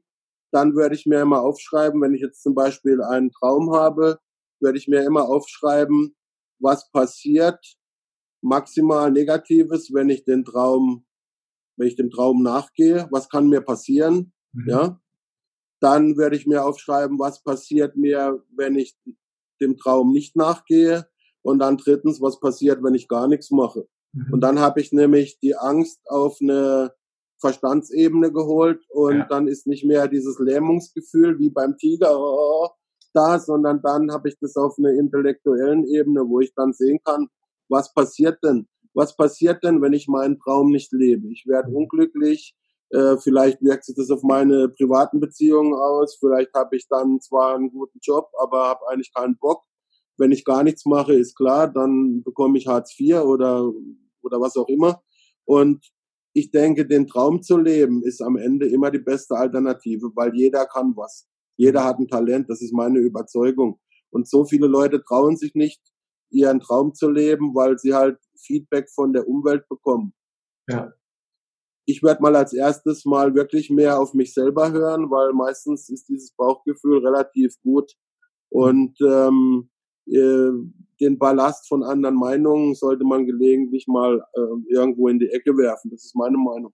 dann 0.51 0.75
würde 0.75 0.95
ich 0.95 1.07
mir 1.07 1.21
immer 1.21 1.43
aufschreiben, 1.43 2.01
wenn 2.01 2.15
ich 2.15 2.21
jetzt 2.21 2.43
zum 2.43 2.55
Beispiel 2.55 3.03
einen 3.03 3.31
Traum 3.31 3.75
habe, 3.75 4.19
würde 4.61 4.79
ich 4.79 4.89
mir 4.89 5.03
immer 5.05 5.29
aufschreiben, 5.29 6.17
was 6.61 6.91
passiert, 6.91 7.77
maximal 8.43 9.11
Negatives, 9.11 9.93
wenn 9.93 10.09
ich 10.09 10.25
den 10.25 10.45
Traum, 10.45 11.07
wenn 11.77 11.89
ich 11.89 11.97
dem 11.97 12.11
Traum 12.11 12.43
nachgehe, 12.43 13.09
was 13.11 13.29
kann 13.29 13.49
mir 13.49 13.61
passieren, 13.61 14.33
mhm. 14.53 14.69
ja, 14.69 15.01
dann 15.81 16.17
werde 16.17 16.37
ich 16.37 16.47
mir 16.47 16.65
aufschreiben, 16.65 17.19
was 17.19 17.43
passiert 17.43 17.97
mir, 17.97 18.43
wenn 18.57 18.77
ich 18.77 18.97
dem 19.61 19.77
Traum 19.77 20.13
nicht 20.13 20.37
nachgehe. 20.37 21.09
Und 21.43 21.61
dann 21.61 21.77
drittens, 21.77 22.21
was 22.21 22.41
passiert, 22.41 22.83
wenn 22.83 22.95
ich 22.95 23.09
gar 23.09 23.29
nichts 23.29 23.51
mache. 23.51 23.89
Mhm. 24.13 24.33
Und 24.33 24.41
dann 24.41 24.59
habe 24.59 24.81
ich 24.81 24.93
nämlich 24.93 25.39
die 25.39 25.57
Angst 25.57 26.01
auf 26.07 26.39
eine 26.41 26.93
Verstandsebene 27.41 28.33
geholt 28.33 28.81
und 28.91 29.19
ja. 29.19 29.27
dann 29.29 29.49
ist 29.49 29.67
nicht 29.67 29.85
mehr 29.85 30.09
dieses 30.09 30.39
Lähmungsgefühl 30.39 31.39
wie 31.39 31.51
beim 31.51 31.77
Tiger 31.77 32.19
oh, 32.19 32.69
da, 33.15 33.39
sondern 33.39 33.81
dann 33.83 34.11
habe 34.13 34.29
ich 34.29 34.39
das 34.41 34.57
auf 34.57 34.77
einer 34.79 34.91
intellektuellen 34.91 35.87
Ebene, 35.87 36.23
wo 36.29 36.41
ich 36.41 36.53
dann 36.55 36.73
sehen 36.73 36.99
kann, 37.05 37.29
was 37.69 37.93
passiert 37.93 38.39
denn? 38.43 38.69
Was 38.95 39.17
passiert 39.17 39.63
denn, 39.63 39.81
wenn 39.83 39.93
ich 39.93 40.09
meinen 40.09 40.39
Traum 40.39 40.73
nicht 40.73 40.93
lebe? 40.93 41.29
Ich 41.29 41.47
werde 41.47 41.71
unglücklich, 41.71 42.57
äh, 42.91 43.17
vielleicht 43.19 43.63
wirkt 43.63 43.85
sich 43.85 43.95
das 43.97 44.11
auf 44.11 44.23
meine 44.23 44.69
privaten 44.71 45.21
Beziehungen 45.21 45.75
aus. 45.75 46.17
Vielleicht 46.19 46.55
habe 46.55 46.77
ich 46.77 46.89
dann 46.89 47.21
zwar 47.21 47.55
einen 47.55 47.71
guten 47.71 47.99
Job, 48.03 48.31
aber 48.41 48.67
habe 48.67 48.89
eigentlich 48.89 49.13
keinen 49.13 49.37
Bock. 49.37 49.63
Wenn 50.17 50.33
ich 50.33 50.45
gar 50.45 50.65
nichts 50.65 50.85
mache, 50.87 51.15
ist 51.15 51.37
klar, 51.37 51.69
dann 51.69 52.23
bekomme 52.25 52.59
ich 52.59 52.67
Hartz 52.67 52.99
IV 52.99 53.21
oder, 53.21 53.71
oder 54.23 54.41
was 54.41 54.57
auch 54.57 54.69
immer. 54.69 55.03
Und 55.45 55.87
ich 56.33 56.51
denke, 56.51 56.87
den 56.87 57.07
Traum 57.07 57.43
zu 57.43 57.57
leben 57.57 58.03
ist 58.03 58.21
am 58.21 58.37
Ende 58.37 58.69
immer 58.69 58.91
die 58.91 58.99
beste 58.99 59.37
Alternative, 59.37 60.11
weil 60.15 60.35
jeder 60.35 60.67
kann 60.67 60.95
was. 60.97 61.27
Jeder 61.57 61.85
hat 61.85 61.99
ein 61.99 62.09
Talent, 62.09 62.49
das 62.49 62.63
ist 62.63 62.73
meine 62.73 62.99
Überzeugung. 62.99 63.81
Und 64.11 64.29
so 64.29 64.45
viele 64.45 64.67
Leute 64.67 65.03
trauen 65.03 65.37
sich 65.37 65.55
nicht, 65.55 65.81
ihren 66.31 66.61
Traum 66.61 66.95
zu 66.95 67.11
leben, 67.11 67.55
weil 67.55 67.79
sie 67.79 67.95
halt 67.95 68.19
Feedback 68.37 68.89
von 68.91 69.13
der 69.13 69.27
Umwelt 69.27 69.69
bekommen. 69.69 70.15
Ja 70.69 70.93
ich 71.89 72.03
werde 72.03 72.21
mal 72.21 72.37
als 72.37 72.53
erstes 72.53 73.07
mal 73.07 73.35
wirklich 73.35 73.71
mehr 73.71 73.99
auf 73.99 74.13
mich 74.13 74.35
selber 74.35 74.71
hören, 74.71 75.11
weil 75.11 75.33
meistens 75.33 75.89
ist 75.89 76.07
dieses 76.07 76.33
Bauchgefühl 76.33 76.99
relativ 76.99 77.55
gut 77.63 77.95
und 78.51 78.95
ähm, 79.01 79.71
äh, 80.11 80.51
den 81.01 81.19
Ballast 81.19 81.69
von 81.69 81.83
anderen 81.83 82.17
Meinungen 82.17 82.75
sollte 82.75 83.05
man 83.05 83.27
gelegentlich 83.27 83.87
mal 83.87 84.25
äh, 84.35 84.75
irgendwo 84.75 85.09
in 85.09 85.19
die 85.19 85.31
Ecke 85.31 85.57
werfen. 85.57 85.91
Das 85.91 86.05
ist 86.05 86.17
meine 86.17 86.37
Meinung. 86.37 86.73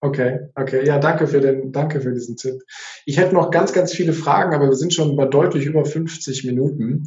Okay, 0.00 0.40
okay, 0.56 0.84
ja, 0.84 0.98
danke 0.98 1.26
für 1.28 1.40
den, 1.40 1.70
danke 1.70 2.00
für 2.00 2.12
diesen 2.12 2.36
Tipp. 2.36 2.60
Ich 3.06 3.18
hätte 3.18 3.34
noch 3.34 3.50
ganz, 3.50 3.72
ganz 3.72 3.92
viele 3.92 4.12
Fragen, 4.12 4.52
aber 4.52 4.66
wir 4.66 4.74
sind 4.74 4.92
schon 4.92 5.16
bei 5.16 5.26
deutlich 5.26 5.64
über 5.64 5.84
50 5.84 6.44
Minuten. 6.44 7.06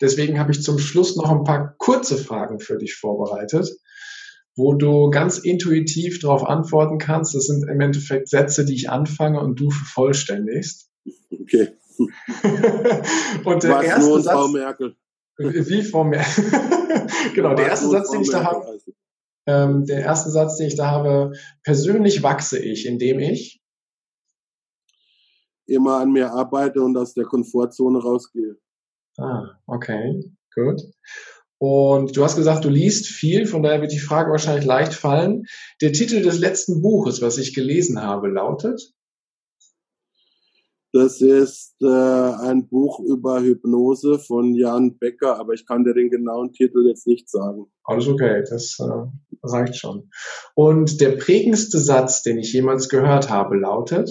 Deswegen 0.00 0.38
habe 0.38 0.52
ich 0.52 0.62
zum 0.62 0.78
Schluss 0.78 1.16
noch 1.16 1.30
ein 1.30 1.44
paar 1.44 1.74
kurze 1.78 2.18
Fragen 2.18 2.60
für 2.60 2.76
dich 2.76 2.94
vorbereitet 2.94 3.70
wo 4.56 4.72
du 4.72 5.10
ganz 5.10 5.38
intuitiv 5.38 6.18
darauf 6.20 6.44
antworten 6.44 6.98
kannst. 6.98 7.34
Das 7.34 7.46
sind 7.46 7.68
im 7.68 7.80
Endeffekt 7.80 8.28
Sätze, 8.28 8.64
die 8.64 8.74
ich 8.74 8.90
anfange 8.90 9.38
und 9.40 9.60
du 9.60 9.70
vervollständigst. 9.70 10.90
Okay. 11.30 11.68
und 13.44 13.62
der 13.62 13.70
Was 13.70 13.84
erste 13.84 14.22
Satz, 14.22 14.34
Frau 14.34 14.48
Merkel. 14.48 14.96
Wie 15.38 15.82
Frau 15.82 16.04
Merkel. 16.04 16.44
genau, 17.34 17.54
der 17.54 17.68
erste 17.68 17.88
Satz, 17.88 18.10
den 18.10 18.22
ich 18.22 18.30
da 18.30 18.44
habe. 18.44 18.78
Ähm, 19.48 19.84
der 19.86 20.00
erste 20.00 20.30
Satz, 20.30 20.56
den 20.56 20.66
ich 20.66 20.76
da 20.76 20.90
habe, 20.90 21.32
persönlich 21.62 22.22
wachse 22.22 22.58
ich, 22.58 22.86
indem 22.86 23.20
ich 23.20 23.60
immer 25.66 25.98
an 25.98 26.12
mir 26.12 26.32
arbeite 26.32 26.80
und 26.82 26.96
aus 26.96 27.14
der 27.14 27.24
Komfortzone 27.24 27.98
rausgehe. 27.98 28.56
Ah, 29.18 29.58
okay, 29.66 30.20
gut. 30.54 30.82
Und 31.58 32.16
du 32.16 32.22
hast 32.22 32.36
gesagt, 32.36 32.64
du 32.64 32.68
liest 32.68 33.06
viel, 33.06 33.46
von 33.46 33.62
daher 33.62 33.80
wird 33.80 33.92
die 33.92 33.98
Frage 33.98 34.30
wahrscheinlich 34.30 34.66
leicht 34.66 34.92
fallen. 34.92 35.46
Der 35.80 35.92
Titel 35.92 36.22
des 36.22 36.38
letzten 36.38 36.82
Buches, 36.82 37.22
was 37.22 37.38
ich 37.38 37.54
gelesen 37.54 38.02
habe, 38.02 38.28
lautet? 38.28 38.92
Das 40.98 41.20
ist 41.20 41.76
äh, 41.82 41.86
ein 41.86 42.70
Buch 42.70 43.00
über 43.00 43.42
Hypnose 43.42 44.18
von 44.18 44.54
Jan 44.54 44.96
Becker, 44.96 45.38
aber 45.38 45.52
ich 45.52 45.66
kann 45.66 45.84
dir 45.84 45.92
den 45.92 46.08
genauen 46.08 46.54
Titel 46.54 46.88
jetzt 46.88 47.06
nicht 47.06 47.28
sagen. 47.28 47.66
Alles 47.84 48.08
okay, 48.08 48.42
das 48.48 48.78
äh, 48.80 49.04
reicht 49.42 49.76
schon. 49.76 50.08
Und 50.54 51.02
der 51.02 51.18
prägendste 51.18 51.78
Satz, 51.78 52.22
den 52.22 52.38
ich 52.38 52.50
jemals 52.50 52.88
gehört 52.88 53.28
habe, 53.28 53.58
lautet? 53.58 54.10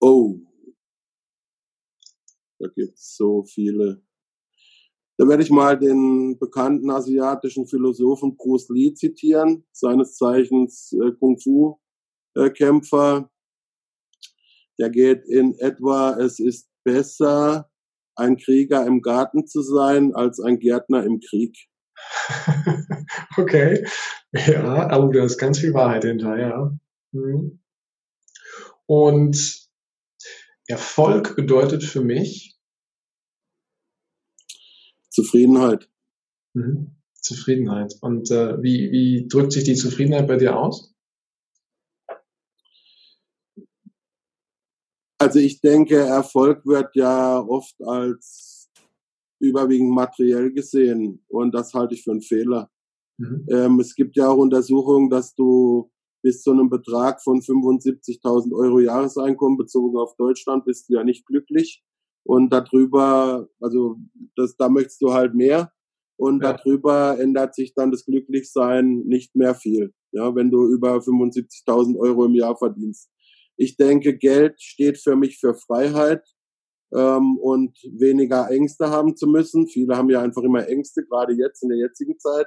Oh, 0.00 0.40
da 2.58 2.66
gibt 2.74 2.94
es 2.94 3.14
so 3.14 3.44
viele. 3.44 4.02
Da 5.16 5.28
werde 5.28 5.44
ich 5.44 5.50
mal 5.50 5.78
den 5.78 6.40
bekannten 6.40 6.90
asiatischen 6.90 7.68
Philosophen 7.68 8.36
Bruce 8.36 8.68
Lee 8.70 8.94
zitieren, 8.94 9.64
seines 9.70 10.16
Zeichens 10.16 10.92
äh, 10.92 11.12
Kung-Fu-Kämpfer. 11.20 13.30
Der 14.78 14.90
geht 14.90 15.24
in 15.26 15.54
etwa, 15.58 16.16
es 16.18 16.38
ist 16.38 16.68
besser, 16.84 17.70
ein 18.16 18.36
Krieger 18.36 18.86
im 18.86 19.00
Garten 19.00 19.46
zu 19.46 19.62
sein, 19.62 20.14
als 20.14 20.40
ein 20.40 20.58
Gärtner 20.58 21.04
im 21.04 21.20
Krieg. 21.20 21.56
okay. 23.36 23.86
Ja, 24.32 24.88
aber 24.90 25.12
da 25.12 25.24
ist 25.24 25.38
ganz 25.38 25.58
viel 25.58 25.74
Wahrheit 25.74 26.04
hinter, 26.04 26.38
ja. 26.38 26.78
Mhm. 27.12 27.60
Und 28.86 29.68
Erfolg 30.66 31.36
bedeutet 31.36 31.82
für 31.82 32.02
mich 32.02 32.58
Zufriedenheit. 35.10 35.88
Mhm. 36.54 36.96
Zufriedenheit. 37.14 37.94
Und 38.00 38.30
äh, 38.30 38.62
wie, 38.62 38.90
wie 38.92 39.26
drückt 39.28 39.52
sich 39.52 39.64
die 39.64 39.74
Zufriedenheit 39.74 40.28
bei 40.28 40.36
dir 40.36 40.56
aus? 40.56 40.94
Also 45.28 45.40
ich 45.40 45.60
denke, 45.60 45.96
Erfolg 45.96 46.64
wird 46.64 46.96
ja 46.96 47.38
oft 47.38 47.74
als 47.82 48.70
überwiegend 49.40 49.90
materiell 49.90 50.52
gesehen 50.52 51.22
und 51.28 51.54
das 51.54 51.74
halte 51.74 51.94
ich 51.94 52.02
für 52.02 52.12
einen 52.12 52.22
Fehler. 52.22 52.70
Mhm. 53.18 53.46
Ähm, 53.50 53.80
es 53.80 53.94
gibt 53.94 54.16
ja 54.16 54.28
auch 54.28 54.38
Untersuchungen, 54.38 55.10
dass 55.10 55.34
du 55.34 55.90
bis 56.22 56.42
zu 56.42 56.50
einem 56.50 56.70
Betrag 56.70 57.22
von 57.22 57.40
75.000 57.40 58.52
Euro 58.54 58.80
Jahreseinkommen 58.80 59.58
bezogen 59.58 59.98
auf 59.98 60.16
Deutschland 60.16 60.64
bist 60.64 60.88
du 60.88 60.94
ja 60.94 61.04
nicht 61.04 61.26
glücklich 61.26 61.82
und 62.24 62.50
darüber, 62.50 63.48
also 63.60 63.96
das, 64.34 64.56
da 64.56 64.68
möchtest 64.68 65.02
du 65.02 65.12
halt 65.12 65.34
mehr 65.34 65.72
und 66.16 66.42
ja. 66.42 66.54
darüber 66.54 67.18
ändert 67.20 67.54
sich 67.54 67.74
dann 67.74 67.90
das 67.90 68.06
Glücklichsein 68.06 69.00
nicht 69.06 69.36
mehr 69.36 69.54
viel, 69.54 69.92
ja, 70.12 70.34
wenn 70.34 70.50
du 70.50 70.66
über 70.66 70.96
75.000 70.96 71.98
Euro 71.98 72.24
im 72.24 72.34
Jahr 72.34 72.56
verdienst. 72.56 73.10
Ich 73.58 73.76
denke, 73.76 74.16
Geld 74.16 74.62
steht 74.62 74.98
für 74.98 75.16
mich 75.16 75.38
für 75.38 75.54
Freiheit 75.54 76.22
ähm, 76.94 77.36
und 77.38 77.76
weniger 77.98 78.48
Ängste 78.50 78.88
haben 78.90 79.16
zu 79.16 79.26
müssen. 79.26 79.66
Viele 79.66 79.96
haben 79.96 80.08
ja 80.08 80.22
einfach 80.22 80.42
immer 80.42 80.66
Ängste, 80.68 81.04
gerade 81.04 81.34
jetzt 81.34 81.62
in 81.62 81.70
der 81.70 81.78
jetzigen 81.78 82.18
Zeit. 82.18 82.46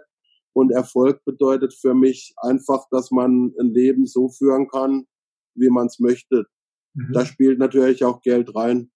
Und 0.54 0.72
Erfolg 0.72 1.24
bedeutet 1.26 1.74
für 1.74 1.94
mich 1.94 2.34
einfach, 2.38 2.86
dass 2.92 3.12
man 3.12 3.54
ein 3.60 3.74
Leben 3.74 4.06
so 4.06 4.30
führen 4.30 4.68
kann, 4.68 5.06
wie 5.56 5.70
man 5.70 5.88
es 5.88 6.00
möchte. 6.00 6.46
Mhm. 6.94 7.14
Da 7.14 7.26
spielt 7.26 7.60
natürlich 7.60 8.04
auch 8.04 8.22
Geld 8.22 8.56
rein, 8.56 8.92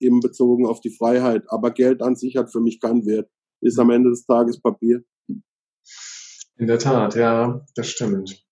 eben 0.00 0.20
bezogen 0.20 0.64
auf 0.64 0.80
die 0.80 0.94
Freiheit. 0.96 1.44
Aber 1.48 1.72
Geld 1.72 2.02
an 2.02 2.16
sich 2.16 2.36
hat 2.36 2.52
für 2.52 2.60
mich 2.60 2.80
keinen 2.80 3.04
Wert. 3.06 3.28
Ist 3.60 3.78
am 3.78 3.90
Ende 3.90 4.10
des 4.10 4.24
Tages 4.24 4.60
Papier. 4.60 5.02
In 6.56 6.66
der 6.66 6.78
Tat, 6.78 7.14
ja, 7.16 7.64
das 7.74 7.88
stimmt. 7.88 8.44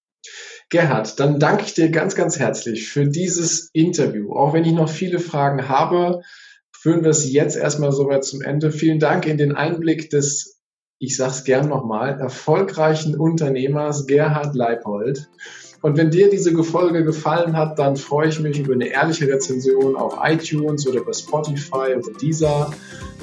Gerhard, 0.68 1.20
dann 1.20 1.38
danke 1.38 1.64
ich 1.64 1.74
dir 1.74 1.90
ganz, 1.90 2.16
ganz 2.16 2.38
herzlich 2.38 2.88
für 2.88 3.06
dieses 3.06 3.70
Interview. 3.72 4.32
Auch 4.34 4.52
wenn 4.52 4.64
ich 4.64 4.72
noch 4.72 4.88
viele 4.88 5.20
Fragen 5.20 5.68
habe, 5.68 6.22
führen 6.72 7.02
wir 7.02 7.10
es 7.10 7.30
jetzt 7.30 7.56
erstmal 7.56 7.92
soweit 7.92 8.24
zum 8.24 8.42
Ende. 8.42 8.72
Vielen 8.72 8.98
Dank 8.98 9.26
in 9.26 9.38
den 9.38 9.52
Einblick 9.52 10.10
des, 10.10 10.60
ich 10.98 11.16
sage 11.16 11.30
es 11.32 11.44
gern 11.44 11.68
nochmal, 11.68 12.18
erfolgreichen 12.18 13.16
Unternehmers 13.16 14.06
Gerhard 14.06 14.56
Leipold. 14.56 15.28
Und 15.82 15.96
wenn 15.96 16.10
dir 16.10 16.30
diese 16.30 16.52
Folge 16.64 17.04
gefallen 17.04 17.56
hat, 17.56 17.78
dann 17.78 17.96
freue 17.96 18.28
ich 18.28 18.40
mich 18.40 18.58
über 18.58 18.74
eine 18.74 18.88
ehrliche 18.88 19.28
Rezension 19.28 19.94
auf 19.94 20.18
iTunes 20.22 20.86
oder 20.88 21.04
bei 21.04 21.12
Spotify 21.12 21.94
oder 21.96 22.12
Deezer. 22.20 22.72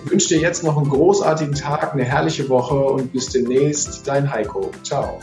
Ich 0.05 0.11
wünsche 0.11 0.29
dir 0.29 0.39
jetzt 0.39 0.63
noch 0.63 0.77
einen 0.77 0.89
großartigen 0.89 1.55
Tag, 1.55 1.93
eine 1.93 2.05
herrliche 2.05 2.47
Woche 2.47 2.75
und 2.75 3.11
bis 3.11 3.27
demnächst, 3.27 4.07
dein 4.07 4.31
Heiko. 4.31 4.71
Ciao. 4.83 5.19